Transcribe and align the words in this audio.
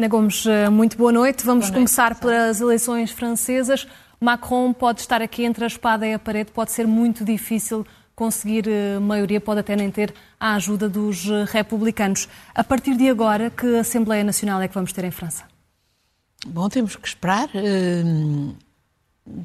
Ana 0.00 0.08
Gomes, 0.08 0.46
muito 0.72 0.96
boa 0.96 1.12
noite. 1.12 1.44
Vamos 1.44 1.66
boa 1.66 1.78
noite, 1.78 1.90
começar 1.92 2.14
pelas 2.14 2.58
eleições 2.58 3.10
francesas. 3.10 3.86
Macron 4.18 4.72
pode 4.72 5.02
estar 5.02 5.20
aqui 5.20 5.44
entre 5.44 5.62
a 5.62 5.66
espada 5.66 6.06
e 6.06 6.14
a 6.14 6.18
parede, 6.18 6.50
pode 6.52 6.72
ser 6.72 6.86
muito 6.86 7.22
difícil 7.22 7.86
conseguir 8.16 8.64
maioria, 9.02 9.38
pode 9.42 9.60
até 9.60 9.76
nem 9.76 9.90
ter 9.90 10.14
a 10.40 10.54
ajuda 10.54 10.88
dos 10.88 11.26
republicanos. 11.52 12.30
A 12.54 12.64
partir 12.64 12.96
de 12.96 13.10
agora, 13.10 13.50
que 13.50 13.76
Assembleia 13.76 14.24
Nacional 14.24 14.62
é 14.62 14.68
que 14.68 14.74
vamos 14.74 14.90
ter 14.90 15.04
em 15.04 15.10
França? 15.10 15.44
Bom, 16.46 16.66
temos 16.70 16.96
que 16.96 17.06
esperar. 17.06 17.50
Uh, 17.54 18.56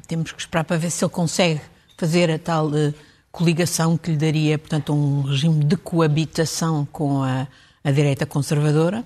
temos 0.08 0.32
que 0.32 0.40
esperar 0.40 0.64
para 0.64 0.78
ver 0.78 0.90
se 0.90 1.04
ele 1.04 1.12
consegue 1.12 1.60
fazer 1.98 2.30
a 2.30 2.38
tal 2.38 2.68
uh, 2.68 2.94
coligação 3.30 3.98
que 3.98 4.10
lhe 4.10 4.16
daria, 4.16 4.58
portanto, 4.58 4.94
um 4.94 5.20
regime 5.20 5.62
de 5.62 5.76
coabitação 5.76 6.88
com 6.90 7.22
a, 7.22 7.46
a 7.84 7.90
direita 7.90 8.24
conservadora. 8.24 9.04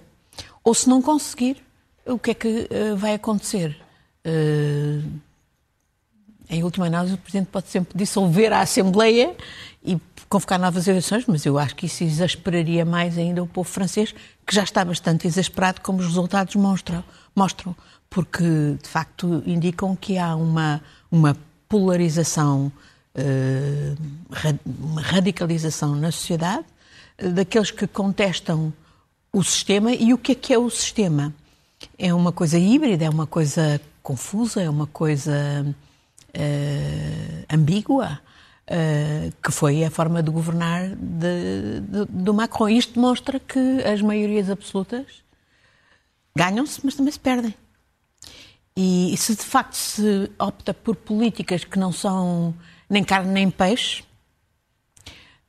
Ou 0.63 0.75
se 0.75 0.89
não 0.89 1.01
conseguir, 1.01 1.63
o 2.07 2.19
que 2.19 2.31
é 2.31 2.35
que 2.35 2.69
uh, 2.71 2.97
vai 2.97 3.15
acontecer? 3.15 3.77
em 6.51 6.63
última 6.63 6.87
análise, 6.87 7.15
o 7.15 7.19
Presidente 7.19 7.49
pode 7.49 7.69
sempre 7.69 7.97
dissolver 7.97 8.53
a 8.53 8.61
Assembleia 8.61 9.35
e 9.83 9.99
convocar 10.29 10.59
novas 10.59 10.87
eleições, 10.87 11.25
mas 11.27 11.47
eu 11.47 11.59
acho 11.59 11.75
que 11.75 11.87
isso 11.87 12.05
exasperaria 12.05 12.85
mais 12.85 13.17
ainda 13.17 13.43
o 13.43 13.47
povo 13.47 13.69
francês, 13.69 14.15
que 14.47 14.55
já 14.55 14.63
está 14.63 14.85
bastante 14.85 15.27
exasperado, 15.27 15.81
como 15.81 16.01
os 16.01 16.07
resultados 16.07 16.55
mostram, 16.57 17.03
mostram 17.35 17.75
porque 18.11 18.45
de 18.83 18.89
facto 18.89 19.43
indicam 19.47 19.95
que 19.95 20.19
há 20.19 20.35
uma, 20.35 20.83
uma 21.11 21.37
polarização, 21.69 22.73
eh, 23.15 23.95
uma 24.67 25.01
radicalização 25.01 25.95
na 25.95 26.11
sociedade 26.11 26.65
daqueles 27.33 27.71
que 27.71 27.87
contestam 27.87 28.73
o 29.33 29.43
sistema 29.43 29.93
e 29.93 30.13
o 30.13 30.19
que 30.19 30.33
é 30.33 30.35
que 30.35 30.53
é 30.53 30.59
o 30.59 30.69
sistema. 30.71 31.35
É 31.99 32.13
uma 32.13 32.33
coisa 32.33 32.59
híbrida, 32.59 33.05
é 33.05 33.11
uma 33.11 33.27
coisa 33.27 33.81
confusa, 34.03 34.63
é 34.63 34.69
uma 34.69 34.87
coisa 34.87 35.65
uh, 36.37 37.45
ambígua. 37.53 38.21
Uh, 38.71 39.33
que 39.43 39.51
foi 39.51 39.83
a 39.83 39.91
forma 39.91 40.23
de 40.23 40.31
governar 40.31 40.91
de, 40.91 41.81
de, 41.81 42.05
do 42.09 42.33
Macron. 42.33 42.69
Isto 42.69 42.95
demonstra 42.95 43.41
que 43.41 43.59
as 43.83 44.01
maiorias 44.01 44.49
absolutas 44.49 45.07
ganham-se, 46.37 46.81
mas 46.85 46.95
também 46.95 47.13
se 47.13 47.19
perdem. 47.19 47.53
E, 48.77 49.15
se 49.17 49.35
de 49.35 49.43
facto 49.43 49.75
se 49.75 50.31
opta 50.39 50.73
por 50.73 50.97
políticas 50.97 51.65
que 51.65 51.79
não 51.79 51.93
são 51.93 52.55
nem 52.89 53.05
carne 53.05 53.33
nem 53.33 53.51
peixe, 53.51 54.05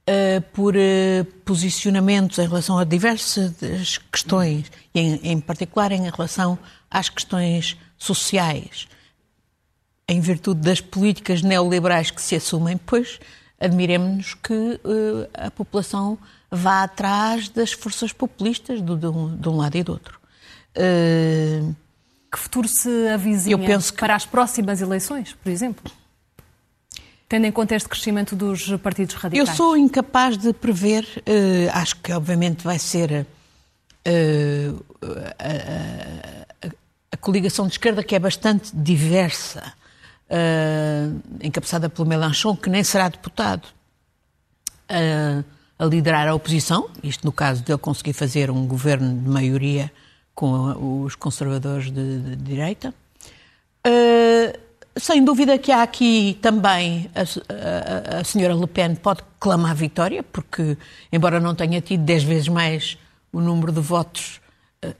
uh, 0.07 0.41
por 0.53 0.75
uh, 0.75 1.25
posicionamentos 1.45 2.37
em 2.39 2.47
relação 2.47 2.77
a 2.77 2.83
diversas 2.83 3.97
questões, 4.11 4.71
e 4.93 4.99
em, 4.99 5.19
em 5.23 5.39
particular 5.39 5.91
em 5.91 6.09
relação 6.09 6.57
às 6.89 7.09
questões 7.09 7.77
sociais, 7.97 8.87
em 10.07 10.19
virtude 10.19 10.61
das 10.61 10.81
políticas 10.81 11.41
neoliberais 11.41 12.11
que 12.11 12.21
se 12.21 12.35
assumem, 12.35 12.77
pois 12.77 13.19
admiremos-nos 13.59 14.33
que 14.33 14.53
uh, 14.53 15.29
a 15.33 15.51
população 15.51 16.17
vá 16.49 16.83
atrás 16.83 17.47
das 17.47 17.71
forças 17.71 18.11
populistas 18.11 18.81
do, 18.81 18.97
de, 18.97 19.07
um, 19.07 19.37
de, 19.37 19.47
um, 19.47 19.55
lado 19.55 19.77
e 19.77 19.83
do 19.83 19.93
outro. 19.93 20.19
Uh, 20.75 21.73
que 22.31 22.39
futuro 22.39 22.67
se 22.67 23.07
avizinha 23.09 23.57
para 23.97 24.15
as 24.15 24.25
próximas 24.25 24.81
eleições, 24.81 25.33
por 25.33 25.49
exemplo? 25.49 25.91
Tendo 27.31 27.45
em 27.45 27.51
conta 27.53 27.75
este 27.75 27.87
crescimento 27.87 28.35
dos 28.35 28.75
partidos 28.83 29.15
radicais. 29.15 29.47
Eu 29.47 29.55
sou 29.55 29.77
incapaz 29.77 30.37
de 30.37 30.51
prever, 30.51 31.05
uh, 31.19 31.71
acho 31.71 31.95
que 32.01 32.11
obviamente 32.11 32.61
vai 32.61 32.77
ser 32.77 33.25
a, 34.05 34.11
a, 35.39 36.67
a 37.09 37.15
coligação 37.15 37.67
de 37.67 37.71
esquerda 37.71 38.03
que 38.03 38.15
é 38.15 38.19
bastante 38.19 38.75
diversa 38.75 39.63
uh, 40.27 41.21
encabeçada 41.41 41.87
pelo 41.87 42.05
Melanchon, 42.05 42.53
que 42.53 42.69
nem 42.69 42.83
será 42.83 43.07
deputado, 43.07 43.65
uh, 44.89 45.45
a 45.79 45.85
liderar 45.85 46.27
a 46.27 46.35
oposição, 46.35 46.89
isto 47.01 47.25
no 47.25 47.31
caso 47.31 47.63
de 47.63 47.71
ele 47.71 47.79
conseguir 47.79 48.11
fazer 48.11 48.51
um 48.51 48.67
governo 48.67 49.21
de 49.21 49.29
maioria 49.29 49.89
com 50.35 51.05
os 51.05 51.15
conservadores 51.15 51.91
de, 51.91 52.19
de 52.19 52.35
direita. 52.35 52.93
Uh, 53.87 54.70
sem 54.97 55.23
dúvida 55.23 55.57
que 55.57 55.71
há 55.71 55.83
aqui 55.83 56.37
também 56.41 57.09
a, 57.15 57.21
a, 57.21 58.19
a, 58.19 58.23
senhora 58.23 58.53
Le 58.53 58.67
Pen 58.67 58.95
pode 58.95 59.21
clamar 59.39 59.75
vitória, 59.75 60.23
porque, 60.23 60.77
embora 61.11 61.39
não 61.39 61.55
tenha 61.55 61.79
tido 61.81 62.03
dez 62.03 62.23
vezes 62.23 62.47
mais 62.47 62.97
o 63.31 63.39
número 63.39 63.71
de 63.71 63.79
votos, 63.79 64.41
uh, 64.83 64.93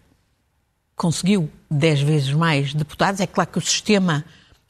conseguiu 0.95 1.49
dez 1.69 2.01
vezes 2.01 2.31
mais 2.33 2.73
deputados. 2.73 3.19
É 3.19 3.27
claro 3.27 3.49
que 3.49 3.57
o 3.57 3.61
sistema 3.61 4.23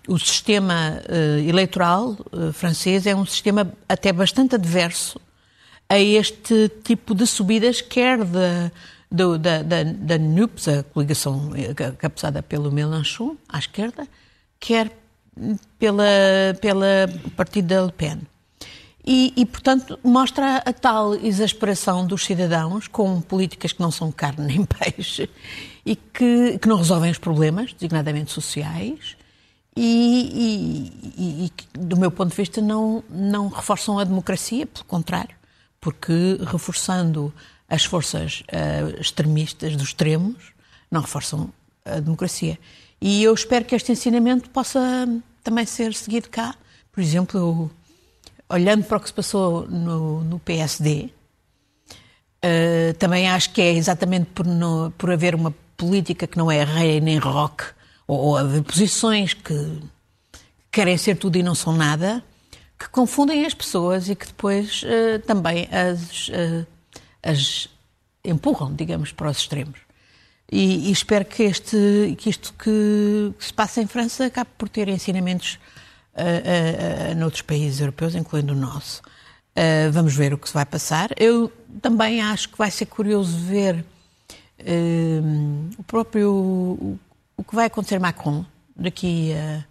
o 0.07 0.17
sistema 0.17 0.99
uh, 1.07 1.47
eleitoral 1.47 2.17
uh, 2.31 2.51
francês 2.51 3.05
é 3.05 3.15
um 3.15 3.25
sistema 3.25 3.71
até 3.87 4.11
bastante 4.11 4.55
adverso 4.55 5.21
a 5.87 5.99
este 5.99 6.69
tipo 6.83 7.13
de 7.13 7.27
subidas, 7.27 7.81
quer 7.81 8.23
da, 8.23 8.71
do, 9.11 9.37
da, 9.37 9.61
da, 9.61 9.83
da 9.83 10.17
NUPS, 10.17 10.67
a 10.69 10.83
coligação 10.83 11.51
cabeçada 11.97 12.41
pelo 12.41 12.71
Mélenchon, 12.71 13.35
à 13.47 13.59
esquerda, 13.59 14.07
quer 14.57 14.89
pela, 15.79 16.03
pela 16.59 17.09
partido 17.35 17.67
da 17.67 17.85
Le 17.85 17.91
Pen. 17.91 18.21
E, 19.05 19.33
e, 19.35 19.45
portanto, 19.45 19.99
mostra 20.03 20.57
a 20.57 20.71
tal 20.71 21.15
exasperação 21.15 22.05
dos 22.05 22.23
cidadãos 22.23 22.87
com 22.87 23.19
políticas 23.19 23.73
que 23.73 23.81
não 23.81 23.89
são 23.89 24.11
carne 24.11 24.45
nem 24.45 24.65
peixe 24.65 25.27
e 25.83 25.95
que, 25.95 26.59
que 26.59 26.67
não 26.67 26.77
resolvem 26.77 27.09
os 27.09 27.17
problemas, 27.17 27.73
designadamente 27.73 28.31
sociais, 28.31 29.17
e, 29.75 30.91
e, 31.17 31.45
e, 31.45 31.77
do 31.79 31.97
meu 31.97 32.11
ponto 32.11 32.29
de 32.29 32.35
vista, 32.35 32.61
não, 32.61 33.03
não 33.09 33.47
reforçam 33.47 33.97
a 33.97 34.03
democracia, 34.03 34.67
pelo 34.67 34.85
contrário, 34.85 35.35
porque 35.79 36.37
reforçando 36.45 37.33
as 37.67 37.85
forças 37.85 38.43
uh, 38.51 39.01
extremistas 39.01 39.75
dos 39.75 39.87
extremos, 39.87 40.51
não 40.91 41.01
reforçam 41.01 41.51
a 41.85 41.99
democracia. 41.99 42.59
E 43.01 43.23
eu 43.23 43.33
espero 43.33 43.65
que 43.65 43.73
este 43.73 43.91
ensinamento 43.91 44.49
possa 44.51 44.79
também 45.43 45.65
ser 45.65 45.93
seguido 45.95 46.29
cá. 46.29 46.55
Por 46.91 47.01
exemplo, 47.01 47.39
eu, 47.39 47.71
olhando 48.47 48.83
para 48.83 48.97
o 48.97 48.99
que 48.99 49.07
se 49.07 49.13
passou 49.13 49.67
no, 49.67 50.23
no 50.23 50.39
PSD, 50.39 51.05
uh, 51.05 51.11
eh, 52.43 52.93
também 52.99 53.27
acho 53.27 53.51
que 53.53 53.61
é 53.61 53.73
exatamente 53.73 54.27
por, 54.27 54.45
no, 54.45 54.91
por 54.97 55.11
haver 55.11 55.33
uma 55.33 55.51
política 55.75 56.27
que 56.27 56.37
não 56.37 56.51
é 56.51 56.63
rei 56.63 57.01
nem 57.01 57.17
rock, 57.17 57.63
ou 58.07 58.37
haver 58.37 58.61
posições 58.61 59.33
que 59.33 59.81
querem 60.71 60.95
ser 60.97 61.15
tudo 61.15 61.37
e 61.37 61.43
não 61.43 61.55
são 61.55 61.73
nada, 61.73 62.23
que 62.77 62.87
confundem 62.89 63.45
as 63.45 63.53
pessoas 63.53 64.09
e 64.09 64.15
que 64.15 64.27
depois 64.27 64.83
uh, 64.83 65.19
também 65.25 65.67
as, 65.71 66.27
uh, 66.27 66.67
as 67.23 67.67
empurram, 68.23 68.75
digamos, 68.75 69.11
para 69.11 69.29
os 69.31 69.37
extremos. 69.37 69.79
E, 70.51 70.89
e 70.89 70.91
espero 70.91 71.23
que, 71.23 71.43
este, 71.43 72.15
que 72.17 72.29
isto 72.29 72.53
que, 72.53 73.33
que, 73.37 73.45
se 73.45 73.53
passa 73.53 73.81
em 73.81 73.87
França 73.87 74.25
acabe 74.25 74.49
por 74.57 74.67
ter 74.67 74.89
ensinamentos 74.89 75.57
uh, 76.13 77.11
uh, 77.11 77.15
noutros 77.15 77.41
países 77.41 77.79
europeus, 77.79 78.15
incluindo 78.15 78.51
o 78.51 78.55
nosso. 78.55 79.01
Uh, 79.55 79.91
vamos 79.91 80.13
ver 80.13 80.33
o 80.33 80.37
que 80.37 80.49
se 80.49 80.53
vai 80.53 80.65
passar. 80.65 81.09
Eu 81.17 81.49
também 81.81 82.21
acho 82.21 82.49
que 82.49 82.57
vai 82.57 82.69
ser 82.69 82.85
curioso 82.87 83.37
ver 83.37 83.85
o 85.79 85.83
próprio 85.83 86.99
o 87.35 87.43
que 87.43 87.55
vai 87.55 87.65
acontecer 87.65 87.99
Macron 87.99 88.45
daqui 88.75 89.33
a, 89.33 89.65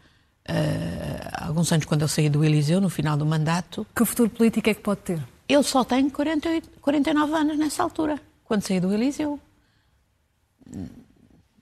a, 0.52 1.46
alguns 1.46 1.70
anos, 1.70 1.86
quando 1.86 2.02
ele 2.02 2.08
sair 2.08 2.28
do 2.28 2.44
Eliseu, 2.44 2.80
no 2.80 2.90
final 2.90 3.16
do 3.16 3.24
mandato. 3.24 3.86
Que 3.94 4.04
futuro 4.04 4.28
político 4.28 4.68
é 4.68 4.74
que 4.74 4.80
pode 4.80 5.02
ter? 5.02 5.22
Ele 5.48 5.62
só 5.62 5.84
tem 5.84 6.10
48, 6.10 6.68
49 6.80 7.32
anos 7.32 7.56
nessa 7.56 7.84
altura, 7.84 8.20
quando 8.44 8.66
sair 8.66 8.80
do 8.80 8.92
Eliseu. 8.92 9.38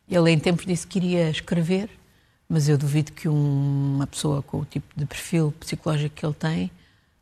Ele, 0.08 0.30
em 0.30 0.38
tempos, 0.38 0.64
disse 0.64 0.86
que 0.86 0.98
iria 0.98 1.30
escrever, 1.30 1.90
mas 2.48 2.68
eu 2.68 2.78
duvido 2.78 3.12
que 3.12 3.28
um, 3.28 3.94
uma 3.96 4.06
pessoa 4.06 4.42
com 4.42 4.60
o 4.60 4.64
tipo 4.64 4.86
de 4.96 5.04
perfil 5.04 5.52
psicológico 5.60 6.14
que 6.14 6.24
ele 6.24 6.34
tem 6.34 6.70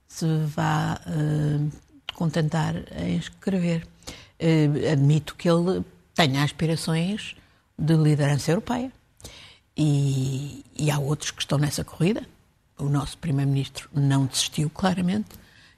se 0.06 0.26
vá 0.46 1.00
uh, 1.06 1.70
contentar 2.14 2.74
em 2.96 3.16
escrever. 3.16 3.86
Uh, 4.40 4.92
admito 4.92 5.34
que 5.34 5.48
ele 5.48 5.84
tenha 6.14 6.42
aspirações 6.42 7.34
de 7.78 7.94
liderança 7.94 8.50
europeia. 8.52 8.92
E, 9.76 10.64
e 10.74 10.90
há 10.90 10.98
outros 10.98 11.30
que 11.30 11.42
estão 11.42 11.58
nessa 11.58 11.84
corrida. 11.84 12.22
O 12.78 12.88
nosso 12.88 13.18
Primeiro-Ministro 13.18 13.90
não 13.92 14.26
desistiu, 14.26 14.70
claramente. 14.70 15.28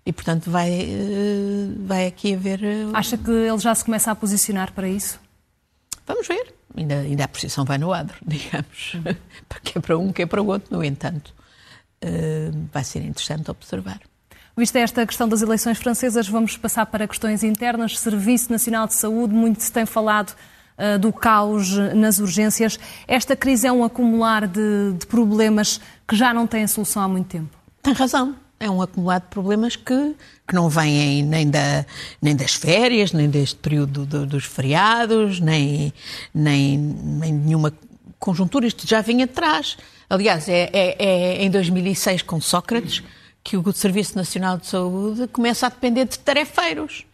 E, 0.06 0.12
portanto, 0.12 0.50
vai, 0.50 0.70
eh, 0.70 1.68
vai 1.84 2.06
aqui 2.06 2.34
haver. 2.34 2.60
Acha 2.94 3.18
que 3.18 3.30
ele 3.30 3.58
já 3.58 3.74
se 3.74 3.84
começa 3.84 4.10
a 4.10 4.14
posicionar 4.14 4.72
para 4.72 4.88
isso? 4.88 5.20
Vamos 6.08 6.26
ver. 6.26 6.54
Ainda, 6.74 6.94
ainda 7.00 7.24
a 7.24 7.28
posição 7.28 7.64
vai 7.64 7.76
no 7.76 7.92
adro, 7.92 8.16
digamos. 8.26 8.96
que 9.62 9.78
é 9.78 9.80
para 9.80 9.98
um, 9.98 10.10
que 10.10 10.22
é 10.22 10.26
para 10.26 10.42
o 10.42 10.46
outro. 10.46 10.74
No 10.74 10.82
entanto, 10.82 11.34
eh, 12.00 12.50
vai 12.72 12.82
ser 12.82 13.04
interessante 13.04 13.50
observar. 13.50 14.00
Vista 14.56 14.80
esta 14.80 15.06
questão 15.06 15.28
das 15.28 15.40
eleições 15.40 15.78
francesas, 15.78 16.28
vamos 16.28 16.56
passar 16.56 16.86
para 16.86 17.06
questões 17.06 17.44
internas. 17.44 17.96
Serviço 17.96 18.50
Nacional 18.50 18.88
de 18.88 18.94
Saúde, 18.94 19.32
muito 19.32 19.62
se 19.62 19.70
tem 19.70 19.86
falado 19.86 20.34
uh, 20.76 20.98
do 20.98 21.12
caos 21.12 21.76
nas 21.94 22.18
urgências. 22.18 22.76
Esta 23.06 23.36
crise 23.36 23.68
é 23.68 23.72
um 23.72 23.84
acumular 23.84 24.48
de, 24.48 24.94
de 24.98 25.06
problemas 25.06 25.80
que 26.08 26.16
já 26.16 26.34
não 26.34 26.44
têm 26.44 26.66
solução 26.66 27.02
há 27.02 27.06
muito 27.06 27.28
tempo. 27.28 27.56
Tem 27.80 27.92
razão 27.92 28.34
é 28.60 28.68
um 28.68 28.82
acumulado 28.82 29.22
de 29.22 29.28
problemas 29.28 29.76
que, 29.76 30.16
que 30.46 30.54
não 30.54 30.68
vêm 30.68 31.22
nem, 31.22 31.48
da, 31.48 31.86
nem 32.20 32.34
das 32.34 32.54
férias, 32.54 33.12
nem 33.12 33.28
deste 33.30 33.56
período 33.56 34.04
do, 34.04 34.26
dos 34.26 34.44
feriados, 34.44 35.40
nem, 35.40 35.92
nem, 36.34 36.76
nem 36.76 37.32
nenhuma 37.32 37.72
conjuntura. 38.18 38.66
Isto 38.66 38.86
já 38.86 39.00
vinha 39.00 39.26
de 39.26 39.32
trás. 39.32 39.76
Aliás, 40.10 40.48
é, 40.48 40.70
é, 40.72 40.96
é 40.98 41.44
em 41.44 41.50
2006, 41.50 42.22
com 42.22 42.40
Sócrates, 42.40 43.02
que 43.44 43.56
o 43.56 43.72
Serviço 43.72 44.16
Nacional 44.16 44.58
de 44.58 44.66
Saúde 44.66 45.28
começa 45.28 45.66
a 45.66 45.70
depender 45.70 46.04
de 46.06 46.18
tarefeiros. 46.18 47.06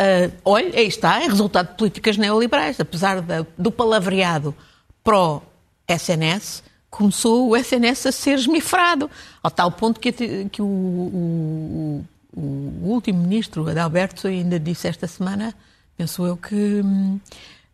Uh, 0.00 0.32
olha, 0.44 0.78
aí 0.78 0.86
está, 0.86 1.20
é 1.22 1.26
resultado 1.26 1.70
de 1.70 1.76
políticas 1.76 2.16
neoliberais. 2.16 2.80
Apesar 2.80 3.20
da, 3.20 3.44
do 3.58 3.70
palavreado 3.70 4.54
pró-SNS, 5.02 6.62
começou 6.90 7.50
o 7.50 7.56
SNS 7.56 8.06
a 8.06 8.12
ser 8.12 8.34
esmifrado, 8.34 9.10
ao 9.42 9.50
tal 9.50 9.70
ponto 9.70 10.00
que, 10.00 10.12
que 10.12 10.62
o, 10.62 10.64
o, 10.64 12.04
o, 12.34 12.40
último 12.88 13.22
ministro, 13.22 13.68
Adalberto, 13.68 14.26
ainda 14.26 14.58
disse 14.58 14.88
esta 14.88 15.06
semana, 15.06 15.54
penso 15.96 16.24
eu, 16.24 16.36
que, 16.36 16.82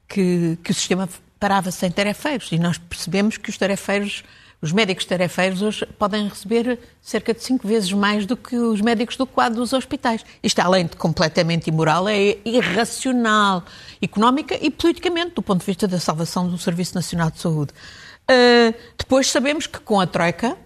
que, 0.09 0.59
que 0.63 0.71
o 0.71 0.75
sistema 0.75 1.09
parava 1.39 1.71
sem 1.71 1.91
tarefeiros. 1.91 2.51
E 2.53 2.59
nós 2.59 2.79
percebemos 2.79 3.37
que 3.37 3.51
os 3.51 3.59
tarefeiros, 3.59 4.25
os 4.61 4.73
médicos 4.73 5.05
tarefeiros 5.05 5.63
hoje 5.63 5.87
podem 5.99 6.27
receber 6.29 6.79
cerca 7.01 7.35
de 7.35 7.43
cinco 7.43 7.69
vezes 7.69 7.93
mais 7.93 8.27
do 8.27 8.37
que 8.37 8.57
os 8.57 8.81
médicos 8.81 9.17
do 9.17 9.27
quadro 9.27 9.61
dos 9.61 9.73
hospitais. 9.73 10.25
Isto, 10.43 10.61
além 10.61 10.87
de 10.87 10.97
completamente 10.97 11.69
imoral, 11.69 12.09
é 12.09 12.39
irracional, 12.45 13.63
económica 14.03 14.59
e 14.61 14.71
politicamente, 14.71 15.35
do 15.35 15.43
ponto 15.43 15.61
de 15.61 15.67
vista 15.67 15.87
da 15.87 16.01
salvação 16.01 16.49
do 16.49 16.59
Serviço 16.59 16.95
Nacional 16.95 17.31
de 17.31 17.39
Saúde. 17.39 17.73
Uh, 18.31 18.75
depois 18.97 19.31
sabemos 19.31 19.67
que 19.67 19.79
com 19.79 20.01
a 20.01 20.07
Troika, 20.07 20.57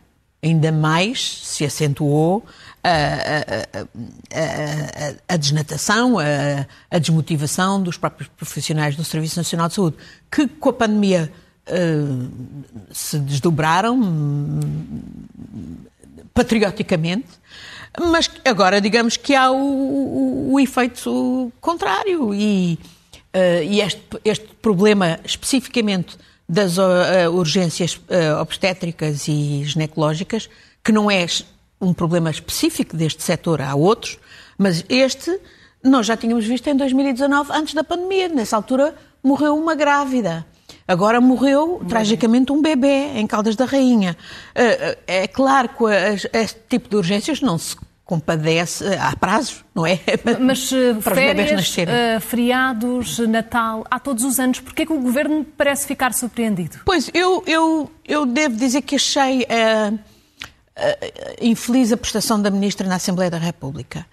ainda 0.43 0.71
mais 0.71 1.39
se 1.45 1.65
acentuou 1.65 2.45
a, 2.83 2.89
a, 2.89 3.81
a, 5.31 5.35
a 5.35 5.37
desnatação, 5.37 6.17
a, 6.19 6.99
desmotivação 6.99 7.83
dos 7.83 7.97
próprios 7.97 8.29
profissionais 8.29 8.95
do 8.97 9.05
Serviço 9.05 9.37
Nacional 9.37 9.69
de 9.69 9.75
Saúde, 9.75 9.97
que 10.31 10.47
com 10.47 10.69
a 10.69 10.73
pandemia 10.73 11.33
uh, 11.69 12.31
se 12.93 13.19
desdobraram 13.19 13.99
um, 14.01 14.61
patrioticamente, 16.33 17.29
mas 18.01 18.31
agora 18.45 18.81
digamos 18.81 19.17
que 19.17 19.35
há 19.35 19.51
o, 19.51 19.57
o, 19.57 20.53
o 20.53 20.61
efeito 20.61 21.53
contrário 21.61 22.33
e, 22.33 22.79
uh, 23.35 23.63
e 23.65 23.81
este, 23.81 24.03
este 24.25 24.47
problema 24.63 25.19
especificamente 25.25 26.17
das 26.49 26.79
uh, 26.79 27.31
urgências 27.33 27.97
uh, 27.97 28.41
obstétricas 28.41 29.29
e 29.29 29.65
ginecológicas, 29.65 30.49
que 30.83 30.91
não 30.91 31.11
é 31.11 31.27
um 31.81 31.93
problema 31.93 32.31
específico 32.31 32.97
deste 32.97 33.23
setor, 33.23 33.61
há 33.61 33.75
outros, 33.75 34.19
mas 34.57 34.85
este 34.89 35.39
nós 35.85 36.07
já 36.07 36.17
tínhamos 36.17 36.45
visto 36.45 36.67
em 36.69 36.77
2019, 36.77 37.53
antes 37.53 37.75
da 37.75 37.85
pandemia. 37.85 38.29
Nessa 38.29 38.57
altura 38.57 38.95
morreu 39.23 39.57
uma 39.57 39.75
grávida. 39.75 40.45
Agora 40.89 41.21
morreu, 41.21 41.81
tragicamente, 41.89 42.51
um 42.51 42.61
bebê 42.61 43.13
em 43.15 43.27
Caldas 43.27 43.55
da 43.55 43.65
Rainha. 43.65 44.17
É 45.07 45.29
claro 45.29 45.69
que 45.69 45.85
este 46.37 46.59
tipo 46.69 46.89
de 46.89 46.97
urgências 46.97 47.41
não 47.41 47.57
se 47.59 47.77
compadece, 48.09 48.87
há 48.99 49.15
prazos, 49.15 49.63
não 49.75 49.87
é? 49.87 50.01
Mas 50.41 50.73
eh, 50.73 50.95
Para 50.95 51.15
férias, 51.15 51.77
uh, 51.77 52.21
feriados, 52.23 53.19
Natal, 53.19 53.85
há 53.91 54.01
todos 54.01 54.25
os 54.25 54.41
anos, 54.41 54.61
porquê 54.61 54.87
que 54.87 54.93
o 54.95 54.99
Governo 54.99 55.45
parece 55.45 55.87
ficar 55.87 56.15
surpreendido? 56.15 56.79
Pois, 56.87 57.11
eu, 57.13 57.45
eu, 57.47 57.93
eu 58.07 58.25
devo 58.25 58.57
dizer 58.57 58.81
que 58.81 58.97
achei 58.97 59.43
uh, 59.43 59.95
uh, 59.95 59.99
infeliz 61.43 61.93
a 61.93 61.99
prestação 61.99 62.41
da 62.41 62.51
Ministra 62.51 62.89
na 62.89 62.95
Assembleia 62.95 63.31
da 63.31 63.37
República. 63.37 64.07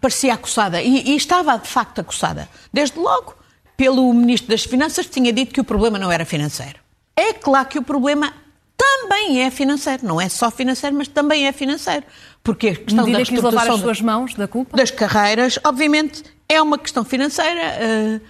parecia 0.00 0.32
acossada, 0.32 0.80
e, 0.80 1.10
e 1.10 1.16
estava 1.16 1.58
de 1.58 1.68
facto 1.68 2.00
acossada, 2.00 2.48
desde 2.72 2.98
logo 2.98 3.34
pelo 3.76 4.10
Ministro 4.14 4.48
das 4.48 4.64
Finanças 4.64 5.04
que 5.04 5.12
tinha 5.12 5.30
dito 5.30 5.52
que 5.52 5.60
o 5.60 5.64
problema 5.64 5.98
não 5.98 6.10
era 6.10 6.24
financeiro. 6.24 6.78
É 7.14 7.34
claro 7.34 7.68
que 7.68 7.78
o 7.78 7.82
problema 7.82 8.32
também 8.80 9.42
é 9.42 9.50
financeiro, 9.50 10.06
não 10.06 10.18
é 10.18 10.28
só 10.30 10.50
financeiro, 10.50 10.96
mas 10.96 11.06
também 11.06 11.46
é 11.46 11.52
financeiro. 11.52 12.06
Porque 12.42 12.68
a 12.68 12.76
questão 12.76 13.06
Medida 13.06 13.42
da 13.42 13.50
lavar 13.50 13.70
as 13.70 13.80
suas 13.80 14.00
mãos 14.00 14.34
da 14.34 14.48
culpa? 14.48 14.76
Das 14.76 14.90
carreiras, 14.90 15.58
obviamente, 15.64 16.22
é 16.48 16.60
uma 16.60 16.78
questão 16.78 17.04
financeira. 17.04 17.60
Eh, 17.60 18.20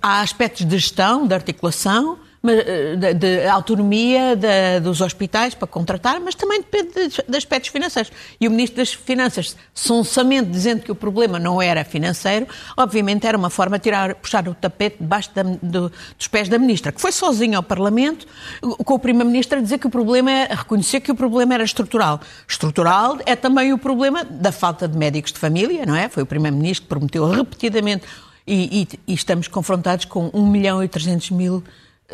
há 0.00 0.20
aspectos 0.20 0.64
de 0.64 0.78
gestão, 0.78 1.26
de 1.26 1.34
articulação, 1.34 2.18
eh, 2.52 3.14
de 3.14 3.46
autonomia 3.46 4.36
dos 4.82 5.00
hospitais 5.00 5.54
para 5.54 5.66
contratar, 5.66 6.20
mas 6.20 6.34
também 6.34 6.60
depende 6.60 7.08
de, 7.08 7.24
de, 7.28 7.36
aspectos 7.36 7.70
financeiros. 7.70 8.12
E 8.40 8.46
o 8.46 8.50
Ministro 8.50 8.78
das 8.78 8.92
Finanças, 8.92 9.56
sonsamente 9.74 10.50
dizendo 10.50 10.82
que 10.82 10.92
o 10.92 10.94
problema 10.94 11.38
não 11.38 11.60
era 11.60 11.84
financeiro, 11.84 12.46
obviamente 12.76 13.26
era 13.26 13.36
uma 13.36 13.50
forma 13.50 13.78
de 13.78 13.84
tirar, 13.84 14.14
puxar 14.14 14.46
o 14.48 14.54
tapete 14.54 14.96
debaixo 15.00 15.30
da, 15.34 15.42
do, 15.42 15.92
dos 16.16 16.28
pés 16.28 16.48
da 16.48 16.58
Ministra, 16.58 16.92
que 16.92 17.00
foi 17.00 17.12
sozinha 17.12 17.56
ao 17.56 17.62
Parlamento, 17.62 18.26
com 18.60 18.94
o 18.94 18.98
Primeiro-Ministro 18.98 19.58
a 19.58 19.62
dizer 19.62 19.78
que 19.78 19.86
o 19.86 19.90
problema 19.90 20.30
a 20.50 20.54
reconhecer 20.54 21.00
que 21.00 21.10
o 21.10 21.14
problema 21.14 21.54
era 21.54 21.64
estrutural. 21.64 22.20
Estrutural 22.46 23.18
é 23.26 23.36
também 23.36 23.72
o 23.72 23.78
problema 23.78 24.24
da 24.24 24.52
falta 24.52 24.88
de 24.88 24.96
médicos 24.96 25.32
de 25.32 25.38
família, 25.38 25.84
não 25.86 25.94
é? 25.94 26.08
Foi 26.08 26.22
o 26.22 26.26
Primeiro-Ministro 26.26 26.82
que 26.82 26.88
prometeu 26.88 27.28
repetidamente 27.28 28.06
e, 28.46 28.82
e, 28.82 29.12
e, 29.12 29.14
estamos 29.14 29.48
confrontados 29.48 30.04
com 30.04 30.30
1 30.32 30.46
milhão 30.46 30.82
e 30.82 30.88
300 30.88 31.30
mil 31.32 31.64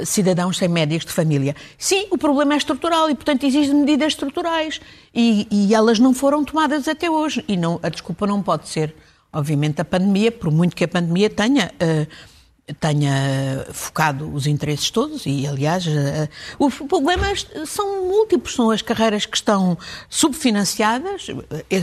cidadãos 0.05 0.57
sem 0.57 0.69
médicos 0.69 1.07
de 1.07 1.13
família. 1.13 1.55
Sim, 1.77 2.07
o 2.11 2.19
problema 2.19 2.55
é 2.55 2.57
estrutural 2.57 3.11
e, 3.11 3.15
portanto, 3.15 3.45
existem 3.45 3.75
medidas 3.75 4.09
estruturais 4.09 4.81
e, 5.15 5.47
e, 5.51 5.75
elas 5.75 5.99
não 5.99 6.15
foram 6.15 6.45
tomadas 6.45 6.89
até 6.89 7.11
hoje. 7.11 7.45
E 7.47 7.57
não, 7.57 7.79
a 7.83 7.89
desculpa 7.89 8.27
não 8.27 8.43
pode 8.43 8.69
ser, 8.69 8.95
obviamente, 9.33 9.81
a 9.81 9.85
pandemia, 9.85 10.33
por 10.33 10.51
muito 10.51 10.75
que 10.75 10.85
a 10.85 10.89
pandemia 10.89 11.29
tenha. 11.29 11.73
Uh, 11.75 12.33
tenha 12.79 13.67
focado 13.73 14.33
os 14.33 14.47
interesses 14.47 14.89
todos 14.89 15.27
e, 15.27 15.47
aliás, 15.47 15.85
uh, 15.85 16.29
os 16.59 16.75
problemas 16.75 17.47
são 17.67 18.07
múltiplos, 18.07 18.55
são 18.55 18.71
as 18.71 18.81
carreiras 18.81 19.27
que 19.27 19.37
estão 19.37 19.77
subfinanciadas, 20.09 21.27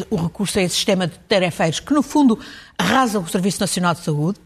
o 0.10 0.16
recurso 0.16 0.58
a 0.58 0.64
esse 0.64 0.76
sistema 0.76 1.06
de 1.06 1.20
tarefeiros 1.28 1.82
que, 1.82 1.94
no 1.94 2.02
fundo, 2.02 2.40
arrasa 2.78 3.20
o 3.20 3.28
Serviço 3.28 3.60
Nacional 3.60 3.94
de 3.94 4.00
Saúde, 4.00 4.40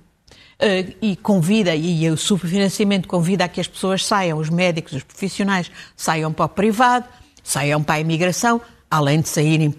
e 1.02 1.16
convida, 1.16 1.76
e 1.76 2.10
o 2.10 2.18
subfinanciamento 2.18 3.08
convida 3.08 3.46
a 3.46 3.48
que 3.48 3.60
as 3.60 3.68
pessoas 3.68 4.06
saiam, 4.06 4.38
os 4.38 4.50
médicos, 4.50 4.94
os 4.94 5.04
profissionais, 5.04 5.70
saiam 5.96 6.32
para 6.32 6.46
o 6.46 6.50
privado, 6.50 7.06
saiam 7.44 7.84
para 7.84 7.96
a 7.96 8.00
imigração, 8.00 8.62
além 8.90 9.22
de 9.22 9.30
saírem 9.30 9.76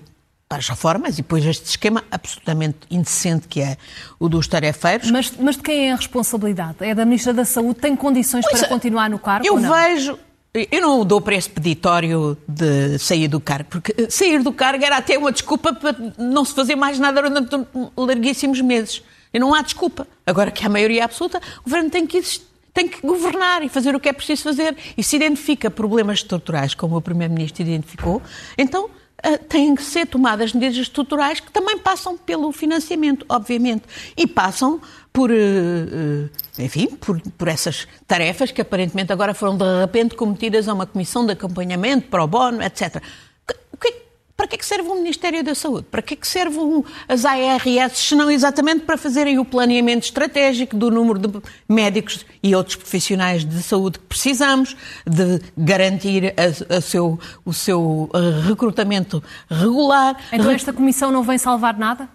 para 0.48 0.58
as 0.58 0.68
reformas, 0.68 1.14
e 1.14 1.16
depois 1.18 1.44
este 1.44 1.66
esquema 1.66 2.04
absolutamente 2.10 2.78
indecente 2.90 3.48
que 3.48 3.60
é 3.60 3.76
o 4.18 4.28
dos 4.28 4.46
tarefeiros. 4.46 5.10
Mas, 5.10 5.32
mas 5.38 5.56
de 5.56 5.62
quem 5.62 5.88
é 5.88 5.92
a 5.92 5.96
responsabilidade? 5.96 6.76
É 6.80 6.94
da 6.94 7.04
Ministra 7.04 7.32
da 7.32 7.44
Saúde? 7.44 7.80
Tem 7.80 7.96
condições 7.96 8.44
pois 8.48 8.60
para 8.60 8.68
continuar 8.68 9.08
no 9.08 9.18
cargo? 9.18 9.46
Eu 9.46 9.56
vejo. 9.58 10.18
Eu 10.52 10.80
não 10.80 11.04
dou 11.04 11.20
para 11.20 11.34
esse 11.34 11.50
peditório 11.50 12.38
de 12.46 12.96
sair 12.98 13.26
do 13.26 13.40
cargo, 13.40 13.68
porque 13.70 13.92
eh, 13.98 14.08
sair 14.08 14.40
do 14.40 14.52
cargo 14.52 14.84
era 14.84 14.98
até 14.98 15.18
uma 15.18 15.32
desculpa 15.32 15.72
para 15.72 15.96
não 16.16 16.44
se 16.44 16.54
fazer 16.54 16.76
mais 16.76 16.96
nada 16.96 17.20
durante 17.20 17.66
larguíssimos 17.96 18.60
meses. 18.60 19.02
E 19.34 19.38
não 19.40 19.52
há 19.52 19.60
desculpa. 19.60 20.06
Agora 20.24 20.52
que 20.52 20.64
há 20.64 20.68
maioria 20.68 21.04
absoluta, 21.04 21.40
o 21.60 21.64
governo 21.64 21.90
tem 21.90 22.06
que 22.06 22.22
tem 22.72 22.88
que 22.88 23.06
governar 23.06 23.62
e 23.62 23.68
fazer 23.68 23.94
o 23.94 24.00
que 24.00 24.08
é 24.08 24.12
preciso 24.12 24.42
fazer. 24.42 24.76
E 24.96 25.02
se 25.02 25.14
identifica 25.14 25.70
problemas 25.70 26.18
estruturais, 26.18 26.74
como 26.74 26.96
o 26.96 27.00
Primeiro-Ministro 27.00 27.62
identificou, 27.62 28.20
então 28.58 28.86
uh, 28.86 29.38
têm 29.48 29.76
que 29.76 29.82
ser 29.82 30.06
tomadas 30.06 30.52
medidas 30.52 30.76
estruturais 30.76 31.38
que 31.38 31.52
também 31.52 31.78
passam 31.78 32.18
pelo 32.18 32.50
financiamento, 32.50 33.24
obviamente. 33.28 33.84
E 34.16 34.26
passam 34.26 34.80
por, 35.12 35.30
uh, 35.30 35.34
uh, 35.34 36.30
enfim, 36.58 36.88
por, 36.96 37.20
por 37.38 37.46
essas 37.46 37.86
tarefas 38.08 38.50
que 38.50 38.60
aparentemente 38.60 39.12
agora 39.12 39.34
foram 39.34 39.56
de 39.56 39.80
repente 39.80 40.16
cometidas 40.16 40.68
a 40.68 40.74
uma 40.74 40.86
comissão 40.86 41.24
de 41.24 41.32
acompanhamento, 41.32 42.08
pro 42.08 42.26
bono, 42.26 42.60
etc. 42.60 43.00
Para 44.36 44.48
que, 44.48 44.56
é 44.56 44.58
que 44.58 44.66
serve 44.66 44.88
o 44.88 44.96
Ministério 44.96 45.44
da 45.44 45.54
Saúde? 45.54 45.86
Para 45.88 46.02
que, 46.02 46.14
é 46.14 46.16
que 46.16 46.26
servem 46.26 46.84
as 47.08 47.24
ARS, 47.24 47.98
se 47.98 48.16
não 48.16 48.28
exatamente 48.28 48.80
para 48.80 48.96
fazerem 48.96 49.38
o 49.38 49.44
planeamento 49.44 50.04
estratégico 50.04 50.76
do 50.76 50.90
número 50.90 51.20
de 51.20 51.40
médicos 51.68 52.26
e 52.42 52.54
outros 52.54 52.74
profissionais 52.74 53.44
de 53.44 53.62
saúde 53.62 54.00
que 54.00 54.06
precisamos, 54.06 54.76
de 55.06 55.40
garantir 55.56 56.34
a, 56.36 56.76
a 56.76 56.80
seu, 56.80 57.18
o 57.44 57.52
seu 57.52 58.10
uh, 58.12 58.40
recrutamento 58.48 59.22
regular? 59.48 60.20
Então 60.32 60.50
esta 60.50 60.72
comissão 60.72 61.12
não 61.12 61.22
vem 61.22 61.38
salvar 61.38 61.78
nada? 61.78 62.08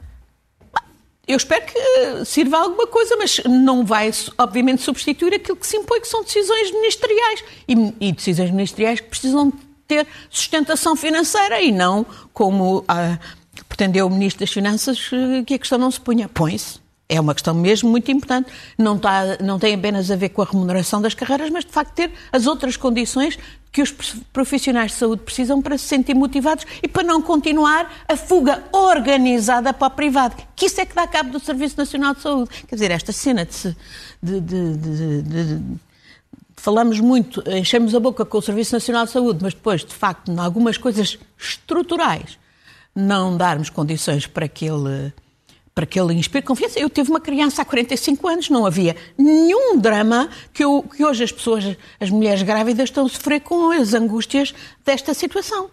Eu 1.25 1.37
espero 1.37 1.63
que 1.65 1.77
uh, 1.77 2.25
sirva 2.25 2.57
alguma 2.57 2.87
coisa, 2.87 3.15
mas 3.15 3.39
não 3.45 3.85
vai, 3.85 4.11
obviamente, 4.37 4.81
substituir 4.81 5.35
aquilo 5.35 5.55
que 5.55 5.67
se 5.67 5.77
impõe, 5.77 6.01
que 6.01 6.07
são 6.07 6.23
decisões 6.23 6.71
ministeriais. 6.71 7.43
E, 7.67 7.93
e 8.01 8.11
decisões 8.11 8.51
ministeriais 8.51 8.99
que 8.99 9.07
precisam 9.07 9.53
ter 9.89 10.07
sustentação 10.29 10.95
financeira 10.95 11.59
e 11.59 11.71
não 11.71 12.05
como 12.31 12.85
ah, 12.87 13.17
pretendeu 13.67 14.05
o 14.05 14.09
Ministro 14.09 14.41
das 14.41 14.51
Finanças 14.51 15.09
eh, 15.11 15.43
que 15.43 15.55
a 15.55 15.59
questão 15.59 15.79
não 15.79 15.89
se 15.89 15.99
punha. 15.99 16.29
Põe-se. 16.29 16.79
É 17.11 17.19
uma 17.19 17.33
questão 17.33 17.55
mesmo 17.55 17.89
muito 17.89 18.11
importante. 18.11 18.51
Não, 18.77 18.95
está, 18.95 19.37
não 19.41 19.57
tem 19.57 19.73
apenas 19.73 20.11
a 20.11 20.15
ver 20.15 20.29
com 20.29 20.43
a 20.43 20.45
remuneração 20.45 21.01
das 21.01 21.15
carreiras, 21.15 21.49
mas 21.49 21.65
de 21.65 21.71
facto 21.71 21.91
ter 21.95 22.11
as 22.31 22.45
outras 22.45 22.77
condições 22.77 23.39
que 23.71 23.81
os 23.81 23.91
profissionais 24.31 24.91
de 24.91 24.97
saúde 24.97 25.23
precisam 25.23 25.59
para 25.59 25.75
se 25.75 25.85
sentir 25.85 26.13
motivados 26.13 26.65
e 26.83 26.87
para 26.87 27.01
não 27.01 27.19
continuar 27.19 27.91
a 28.07 28.15
fuga 28.15 28.63
organizada 28.71 29.73
para 29.73 29.87
o 29.87 29.91
privado. 29.91 30.35
Que 30.55 30.67
isso 30.67 30.79
é 30.79 30.85
que 30.85 30.93
dá 30.93 31.07
cabo 31.07 31.31
do 31.31 31.39
Serviço 31.39 31.77
Nacional 31.79 32.13
de 32.13 32.21
Saúde. 32.21 32.51
Quer 32.67 32.75
dizer, 32.75 32.91
esta 32.91 33.11
cena 33.11 33.43
de, 33.43 34.39
de, 34.39 34.77
de, 34.77 35.21
de 35.23 35.79
falamos 36.59 36.99
muito, 36.99 37.43
enchemos 37.47 37.95
a 37.95 37.99
boca 37.99 38.25
com 38.25 38.37
o 38.37 38.41
Serviço 38.41 38.73
Nacional 38.73 39.05
de 39.05 39.11
Saúde, 39.11 39.39
mas 39.41 39.53
depois, 39.53 39.83
de 39.83 39.93
facto, 39.93 40.31
em 40.31 40.37
algumas 40.37 40.77
coisas 40.77 41.17
estruturais, 41.37 42.37
não 42.95 43.37
darmos 43.37 43.69
condições 43.69 44.27
para 44.27 44.47
que 44.47 44.65
ele 44.65 45.13
para 45.73 45.85
que 45.85 45.97
ele 45.97 46.13
inspire 46.13 46.43
confiança. 46.43 46.77
Eu 46.77 46.89
tive 46.89 47.09
uma 47.09 47.21
criança 47.21 47.61
há 47.61 47.65
45 47.65 48.27
anos, 48.27 48.49
não 48.49 48.65
havia 48.65 48.97
nenhum 49.17 49.77
drama 49.77 50.27
que, 50.51 50.61
eu, 50.61 50.83
que 50.83 51.05
hoje 51.05 51.23
as 51.23 51.31
pessoas, 51.31 51.77
as 51.97 52.09
mulheres 52.09 52.43
grávidas, 52.43 52.89
estão 52.89 53.05
a 53.05 53.09
sofrer 53.09 53.39
com 53.39 53.71
as 53.71 53.93
angústias 53.93 54.53
desta 54.83 55.13
situação. 55.13 55.69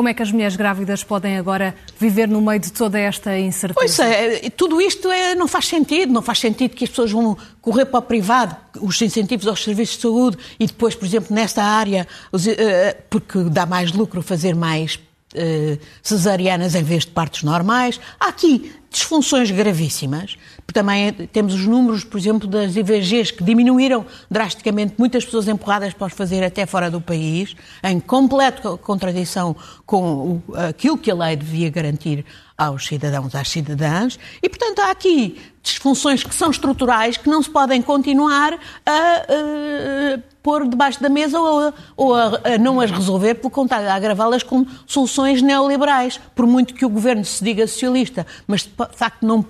Como 0.00 0.08
é 0.08 0.14
que 0.14 0.22
as 0.22 0.32
mulheres 0.32 0.56
grávidas 0.56 1.04
podem 1.04 1.36
agora 1.36 1.74
viver 1.98 2.26
no 2.26 2.40
meio 2.40 2.58
de 2.58 2.72
toda 2.72 2.98
esta 2.98 3.38
incerteza? 3.38 3.74
Pois 3.74 3.98
é, 3.98 4.48
tudo 4.48 4.80
isto 4.80 5.10
é, 5.10 5.34
não 5.34 5.46
faz 5.46 5.66
sentido. 5.66 6.10
Não 6.10 6.22
faz 6.22 6.38
sentido 6.38 6.74
que 6.74 6.84
as 6.84 6.88
pessoas 6.88 7.12
vão 7.12 7.36
correr 7.60 7.84
para 7.84 7.98
o 7.98 8.02
privado, 8.02 8.56
os 8.80 9.02
incentivos 9.02 9.46
aos 9.46 9.62
serviços 9.62 9.96
de 9.96 10.00
saúde 10.00 10.38
e 10.58 10.66
depois, 10.66 10.94
por 10.94 11.04
exemplo, 11.04 11.34
nesta 11.34 11.62
área, 11.62 12.08
eh, 12.32 12.96
porque 13.10 13.40
dá 13.40 13.66
mais 13.66 13.92
lucro 13.92 14.22
fazer 14.22 14.54
mais 14.54 14.98
eh, 15.34 15.76
cesarianas 16.02 16.74
em 16.74 16.82
vez 16.82 17.04
de 17.04 17.10
partos 17.10 17.42
normais. 17.42 18.00
Há 18.18 18.28
aqui 18.28 18.72
disfunções 18.90 19.50
gravíssimas. 19.50 20.36
Também 20.72 21.12
temos 21.12 21.54
os 21.54 21.66
números, 21.66 22.04
por 22.04 22.18
exemplo, 22.18 22.48
das 22.48 22.76
IVGs 22.76 23.30
que 23.30 23.44
diminuíram 23.44 24.04
drasticamente, 24.30 24.94
muitas 24.98 25.24
pessoas 25.24 25.48
empurradas 25.48 25.94
para 25.94 26.08
os 26.08 26.12
fazer 26.12 26.44
até 26.44 26.66
fora 26.66 26.90
do 26.90 27.00
país, 27.00 27.56
em 27.82 28.00
completa 28.00 28.76
contradição 28.76 29.56
com 29.86 30.40
aquilo 30.68 30.98
que 30.98 31.10
a 31.10 31.14
lei 31.14 31.36
devia 31.36 31.70
garantir 31.70 32.24
aos 32.58 32.86
cidadãos, 32.86 33.34
às 33.34 33.48
cidadãs, 33.48 34.18
e, 34.42 34.48
portanto, 34.48 34.80
há 34.80 34.90
aqui 34.90 35.40
disfunções 35.62 36.22
que 36.22 36.34
são 36.34 36.50
estruturais 36.50 37.16
que 37.16 37.28
não 37.28 37.42
se 37.42 37.48
podem 37.50 37.80
continuar 37.80 38.52
a, 38.84 38.90
a, 38.90 40.14
a 40.14 40.18
pôr 40.42 40.66
debaixo 40.68 41.02
da 41.02 41.08
mesa 41.08 41.38
ou, 41.38 41.68
a, 41.68 41.74
ou 41.96 42.14
a, 42.14 42.58
não 42.58 42.80
as 42.80 42.90
resolver, 42.90 43.34
pelo 43.34 43.50
contrário, 43.50 43.88
a 43.88 43.94
agravá-las 43.94 44.42
com 44.42 44.66
soluções 44.86 45.42
neoliberais. 45.42 46.20
Por 46.34 46.46
muito 46.46 46.74
que 46.74 46.84
o 46.84 46.88
governo 46.88 47.24
se 47.24 47.42
diga 47.42 47.66
socialista, 47.66 48.26
mas 48.46 48.62
de 48.62 48.70
facto 48.92 49.24
não, 49.26 49.44